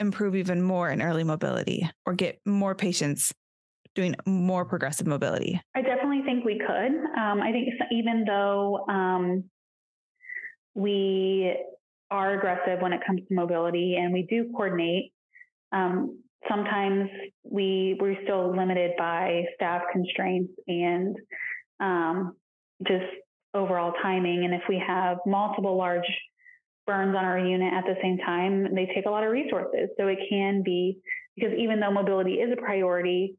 improve 0.02 0.36
even 0.36 0.60
more 0.60 0.90
in 0.90 1.00
early 1.00 1.24
mobility 1.24 1.88
or 2.04 2.12
get 2.12 2.38
more 2.44 2.74
patients 2.74 3.32
doing 3.94 4.14
more 4.26 4.64
progressive 4.64 5.06
mobility? 5.06 5.60
I 5.74 5.82
definitely 5.82 6.22
think 6.24 6.44
we 6.44 6.58
could. 6.58 6.92
Um, 7.18 7.40
I 7.40 7.52
think 7.52 7.68
even 7.90 8.24
though 8.26 8.84
um, 8.88 9.44
we 10.74 11.56
are 12.10 12.34
aggressive 12.34 12.80
when 12.80 12.92
it 12.92 13.00
comes 13.06 13.20
to 13.26 13.34
mobility 13.34 13.96
and 13.96 14.12
we 14.12 14.26
do 14.28 14.50
coordinate, 14.54 15.12
um, 15.72 16.18
sometimes 16.48 17.08
we 17.44 17.96
we're 18.00 18.16
still 18.24 18.54
limited 18.54 18.92
by 18.98 19.44
staff 19.54 19.82
constraints 19.92 20.52
and 20.68 21.16
um, 21.80 22.36
just 22.86 23.04
overall 23.54 23.92
timing. 24.02 24.44
And 24.44 24.54
if 24.54 24.62
we 24.68 24.82
have 24.86 25.18
multiple 25.26 25.76
large 25.76 26.06
burns 26.92 27.16
on 27.16 27.24
our 27.24 27.38
unit 27.38 27.72
at 27.72 27.84
the 27.84 27.96
same 28.02 28.18
time, 28.18 28.74
they 28.74 28.86
take 28.94 29.06
a 29.06 29.10
lot 29.10 29.24
of 29.24 29.30
resources. 29.30 29.88
So 29.98 30.08
it 30.08 30.18
can 30.28 30.62
be 30.62 30.98
because 31.36 31.52
even 31.58 31.80
though 31.80 31.90
mobility 31.90 32.34
is 32.34 32.52
a 32.52 32.60
priority, 32.60 33.36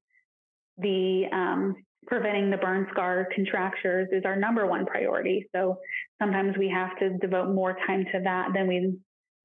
the 0.80 1.26
um, 1.32 1.76
preventing 2.08 2.50
the 2.50 2.58
burn 2.58 2.88
scar 2.92 3.28
contractures 3.36 4.10
is 4.12 4.24
our 4.26 4.36
number 4.36 4.66
one 4.66 4.88
priority. 4.88 5.48
So 5.56 5.78
sometimes 6.20 6.58
we 6.58 6.68
have 6.70 6.98
to 6.98 7.18
devote 7.20 7.54
more 7.54 7.78
time 7.86 8.06
to 8.12 8.22
that 8.24 8.50
than 8.56 8.68
we 8.68 8.96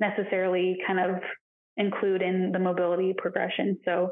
necessarily 0.01 0.79
kind 0.87 0.99
of 0.99 1.21
include 1.77 2.23
in 2.23 2.51
the 2.53 2.59
mobility 2.59 3.15
progression. 3.17 3.79
So 3.85 4.11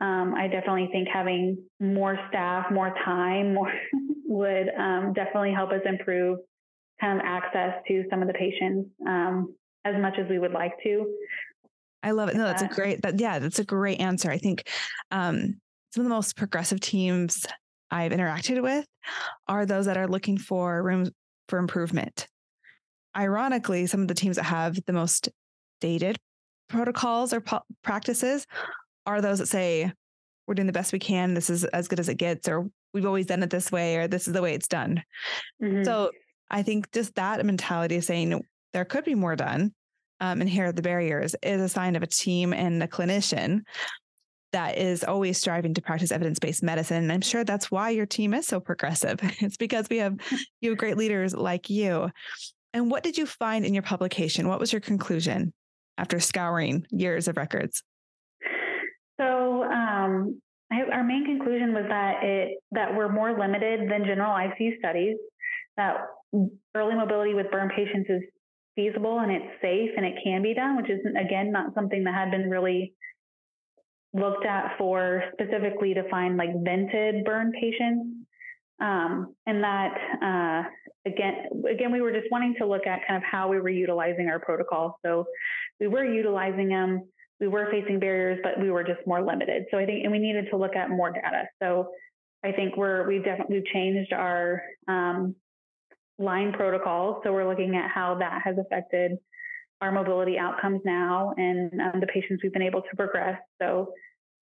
um, 0.00 0.34
I 0.34 0.48
definitely 0.48 0.88
think 0.92 1.08
having 1.12 1.58
more 1.78 2.18
staff, 2.30 2.66
more 2.72 2.94
time, 3.04 3.54
more 3.54 3.72
would 4.26 4.68
um, 4.78 5.12
definitely 5.14 5.52
help 5.52 5.70
us 5.70 5.82
improve 5.84 6.38
kind 7.00 7.20
of 7.20 7.26
access 7.26 7.74
to 7.88 8.04
some 8.10 8.22
of 8.22 8.28
the 8.28 8.34
patients 8.34 8.88
um, 9.06 9.54
as 9.84 9.94
much 10.00 10.14
as 10.18 10.28
we 10.28 10.38
would 10.38 10.52
like 10.52 10.72
to. 10.82 11.06
I 12.02 12.12
love 12.12 12.28
it. 12.28 12.36
No, 12.36 12.44
that's 12.44 12.62
a 12.62 12.68
great. 12.68 13.02
That 13.02 13.18
yeah, 13.18 13.38
that's 13.38 13.58
a 13.58 13.64
great 13.64 14.00
answer. 14.00 14.30
I 14.30 14.38
think 14.38 14.68
um, 15.10 15.60
some 15.92 16.02
of 16.02 16.04
the 16.04 16.14
most 16.14 16.36
progressive 16.36 16.80
teams 16.80 17.46
I've 17.90 18.12
interacted 18.12 18.62
with 18.62 18.86
are 19.48 19.66
those 19.66 19.86
that 19.86 19.96
are 19.96 20.08
looking 20.08 20.38
for 20.38 20.82
room 20.82 21.10
for 21.48 21.58
improvement. 21.58 22.26
Ironically, 23.16 23.86
some 23.86 24.02
of 24.02 24.08
the 24.08 24.14
teams 24.14 24.36
that 24.36 24.44
have 24.44 24.78
the 24.86 24.92
most 24.92 25.28
dated 25.80 26.16
protocols 26.68 27.32
or 27.32 27.40
po- 27.40 27.62
practices 27.82 28.46
are 29.06 29.20
those 29.20 29.38
that 29.38 29.46
say 29.46 29.92
we're 30.46 30.54
doing 30.54 30.66
the 30.66 30.72
best 30.72 30.92
we 30.92 30.98
can. 30.98 31.34
This 31.34 31.50
is 31.50 31.64
as 31.64 31.88
good 31.88 32.00
as 32.00 32.08
it 32.08 32.16
gets, 32.16 32.48
or 32.48 32.68
we've 32.92 33.06
always 33.06 33.26
done 33.26 33.42
it 33.42 33.50
this 33.50 33.72
way, 33.72 33.96
or 33.96 34.08
this 34.08 34.26
is 34.26 34.32
the 34.32 34.42
way 34.42 34.54
it's 34.54 34.68
done. 34.68 35.02
Mm-hmm. 35.62 35.84
So 35.84 36.10
I 36.50 36.62
think 36.62 36.92
just 36.92 37.14
that 37.16 37.44
mentality 37.44 38.00
saying 38.00 38.42
there 38.72 38.84
could 38.84 39.04
be 39.04 39.14
more 39.14 39.36
done, 39.36 39.72
um, 40.20 40.40
and 40.40 40.48
here 40.48 40.66
are 40.66 40.72
the 40.72 40.82
barriers 40.82 41.34
is 41.42 41.60
a 41.60 41.68
sign 41.68 41.96
of 41.96 42.02
a 42.02 42.06
team 42.06 42.52
and 42.52 42.82
a 42.82 42.88
clinician 42.88 43.62
that 44.52 44.78
is 44.78 45.04
always 45.04 45.38
striving 45.38 45.74
to 45.74 45.82
practice 45.82 46.12
evidence-based 46.12 46.62
medicine. 46.62 47.02
And 47.02 47.12
I'm 47.12 47.20
sure 47.20 47.44
that's 47.44 47.70
why 47.70 47.90
your 47.90 48.06
team 48.06 48.32
is 48.32 48.46
so 48.46 48.60
progressive. 48.60 49.20
It's 49.40 49.56
because 49.56 49.86
we 49.90 49.98
have 49.98 50.16
you 50.60 50.70
have 50.70 50.78
great 50.78 50.96
leaders 50.96 51.34
like 51.34 51.68
you. 51.68 52.10
And 52.72 52.90
what 52.90 53.02
did 53.02 53.18
you 53.18 53.26
find 53.26 53.64
in 53.64 53.74
your 53.74 53.82
publication? 53.82 54.48
What 54.48 54.60
was 54.60 54.72
your 54.72 54.80
conclusion 54.80 55.52
after 55.98 56.20
scouring 56.20 56.86
years 56.90 57.28
of 57.28 57.36
records? 57.36 57.82
So 59.20 59.64
um, 59.64 60.40
I, 60.70 60.82
our 60.92 61.04
main 61.04 61.24
conclusion 61.24 61.72
was 61.74 61.84
that 61.88 62.22
it 62.22 62.58
that 62.72 62.94
we're 62.94 63.12
more 63.12 63.38
limited 63.38 63.90
than 63.90 64.04
general 64.04 64.32
ICU 64.32 64.78
studies. 64.78 65.16
That 65.76 65.96
early 66.74 66.94
mobility 66.94 67.34
with 67.34 67.50
burn 67.50 67.70
patients 67.74 68.08
is 68.08 68.22
feasible 68.74 69.20
and 69.20 69.32
it's 69.32 69.60
safe 69.62 69.90
and 69.96 70.04
it 70.04 70.14
can 70.22 70.42
be 70.42 70.54
done, 70.54 70.76
which 70.76 70.90
is 70.90 71.00
again 71.18 71.50
not 71.50 71.74
something 71.74 72.04
that 72.04 72.14
had 72.14 72.30
been 72.30 72.50
really 72.50 72.92
looked 74.12 74.46
at 74.46 74.76
for 74.78 75.22
specifically 75.32 75.94
to 75.94 76.08
find 76.08 76.36
like 76.36 76.50
vented 76.62 77.24
burn 77.24 77.52
patients. 77.52 78.06
Um, 78.78 79.34
and 79.46 79.62
that 79.64 79.94
uh, 80.22 80.68
again, 81.06 81.48
again, 81.70 81.92
we 81.92 82.00
were 82.00 82.12
just 82.12 82.30
wanting 82.30 82.54
to 82.58 82.66
look 82.66 82.86
at 82.86 83.06
kind 83.06 83.16
of 83.16 83.22
how 83.22 83.48
we 83.48 83.58
were 83.58 83.70
utilizing 83.70 84.28
our 84.28 84.38
protocol. 84.38 84.98
So 85.04 85.24
we 85.80 85.88
were 85.88 86.04
utilizing 86.04 86.68
them, 86.68 87.08
we 87.40 87.48
were 87.48 87.68
facing 87.70 87.98
barriers, 87.98 88.38
but 88.42 88.60
we 88.60 88.70
were 88.70 88.84
just 88.84 89.00
more 89.06 89.22
limited. 89.22 89.64
So 89.70 89.78
I 89.78 89.86
think, 89.86 90.04
and 90.04 90.12
we 90.12 90.18
needed 90.18 90.48
to 90.50 90.56
look 90.56 90.76
at 90.76 90.90
more 90.90 91.10
data. 91.10 91.44
So 91.62 91.88
I 92.44 92.52
think 92.52 92.76
we're 92.76 93.06
we've 93.08 93.24
definitely 93.24 93.62
changed 93.72 94.12
our 94.12 94.62
um, 94.88 95.34
line 96.18 96.52
protocols. 96.52 97.22
So 97.24 97.32
we're 97.32 97.48
looking 97.48 97.76
at 97.76 97.90
how 97.90 98.16
that 98.18 98.42
has 98.44 98.56
affected 98.58 99.18
our 99.80 99.92
mobility 99.92 100.38
outcomes 100.38 100.80
now 100.84 101.34
and 101.36 101.72
um, 101.80 102.00
the 102.00 102.06
patients 102.06 102.42
we've 102.42 102.52
been 102.52 102.62
able 102.62 102.82
to 102.82 102.96
progress. 102.96 103.38
So, 103.60 103.92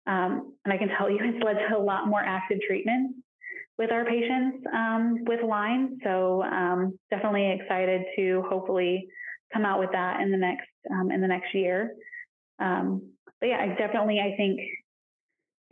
um, 0.06 0.54
and 0.64 0.72
I 0.72 0.78
can 0.78 0.88
tell 0.96 1.10
you 1.10 1.18
it's 1.22 1.44
led 1.44 1.58
to 1.68 1.76
a 1.76 1.82
lot 1.82 2.06
more 2.06 2.20
active 2.20 2.58
treatment 2.66 3.16
with 3.78 3.90
our 3.90 4.04
patients 4.04 4.64
um, 4.72 5.24
with 5.26 5.40
Lyme. 5.42 5.98
So 6.04 6.42
um, 6.42 6.98
definitely 7.10 7.58
excited 7.60 8.02
to 8.16 8.44
hopefully 8.48 9.08
come 9.52 9.64
out 9.64 9.80
with 9.80 9.90
that 9.92 10.20
in 10.20 10.30
the 10.30 10.36
next 10.36 10.68
um, 10.90 11.10
in 11.10 11.20
the 11.20 11.28
next 11.28 11.54
year. 11.54 11.94
Um, 12.58 13.10
but 13.40 13.48
yeah, 13.48 13.58
I 13.58 13.68
definitely 13.76 14.18
I 14.20 14.36
think 14.36 14.60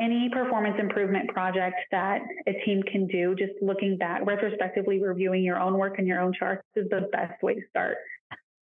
any 0.01 0.29
performance 0.33 0.77
improvement 0.79 1.29
project 1.29 1.77
that 1.93 2.21
a 2.47 2.53
team 2.65 2.83
can 2.83 3.07
do, 3.07 3.35
just 3.35 3.53
looking 3.63 3.97
back, 3.97 4.23
retrospectively 4.25 5.01
reviewing 5.01 5.45
your 5.45 5.59
own 5.61 5.79
work 5.79 5.99
and 5.99 6.07
your 6.07 6.21
own 6.21 6.33
charts 6.33 6.63
is 6.75 6.89
the 6.91 7.09
best 7.13 7.41
way 7.43 7.55
to 7.55 7.61
start. 7.71 7.97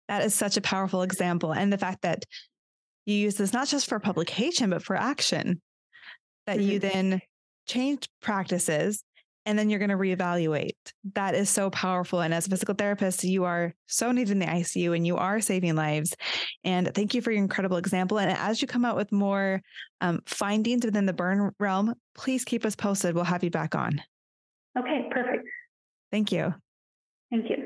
That 0.09 0.25
is 0.25 0.35
such 0.35 0.57
a 0.57 0.61
powerful 0.61 1.03
example. 1.03 1.53
And 1.53 1.73
the 1.73 1.79
fact 1.79 2.03
that 2.03 2.25
you 3.07 3.17
use 3.17 3.35
this 3.37 3.53
not 3.53 3.69
just 3.69 3.89
for 3.89 3.99
publication, 3.99 4.71
but 4.71 4.83
for 4.83 4.95
action, 4.95 5.61
that 6.47 6.59
mm-hmm. 6.59 6.71
you 6.71 6.79
then 6.79 7.21
change 7.67 8.09
practices 8.23 9.03
and 9.47 9.57
then 9.57 9.71
you're 9.71 9.79
going 9.79 9.91
to 9.91 9.97
reevaluate. 9.97 10.75
That 11.15 11.37
is 11.37 11.49
so 11.49 11.71
powerful. 11.71 12.21
And 12.21 12.35
as 12.35 12.47
a 12.47 12.51
physical 12.51 12.75
therapist, 12.75 13.23
you 13.23 13.45
are 13.45 13.73
so 13.87 14.11
needed 14.11 14.33
in 14.33 14.41
the 14.41 14.47
ICU 14.47 14.95
and 14.95 15.07
you 15.07 15.17
are 15.17 15.41
saving 15.41 15.77
lives. 15.77 16.15
And 16.65 16.93
thank 16.95 17.15
you 17.15 17.23
for 17.23 17.31
your 17.31 17.43
incredible 17.43 17.77
example. 17.77 18.19
And 18.19 18.31
as 18.31 18.61
you 18.61 18.67
come 18.67 18.85
out 18.85 18.97
with 18.97 19.13
more 19.13 19.63
um, 20.01 20.21
findings 20.27 20.85
within 20.85 21.07
the 21.07 21.13
burn 21.13 21.53
realm, 21.61 21.95
please 22.17 22.45
keep 22.45 22.65
us 22.67 22.75
posted. 22.75 23.15
We'll 23.15 23.25
have 23.25 23.45
you 23.45 23.51
back 23.51 23.77
on. 23.77 24.03
Okay, 24.77 25.09
perfect. 25.11 25.47
Thank 26.11 26.33
you. 26.33 26.53
Thank 27.31 27.49
you. 27.49 27.66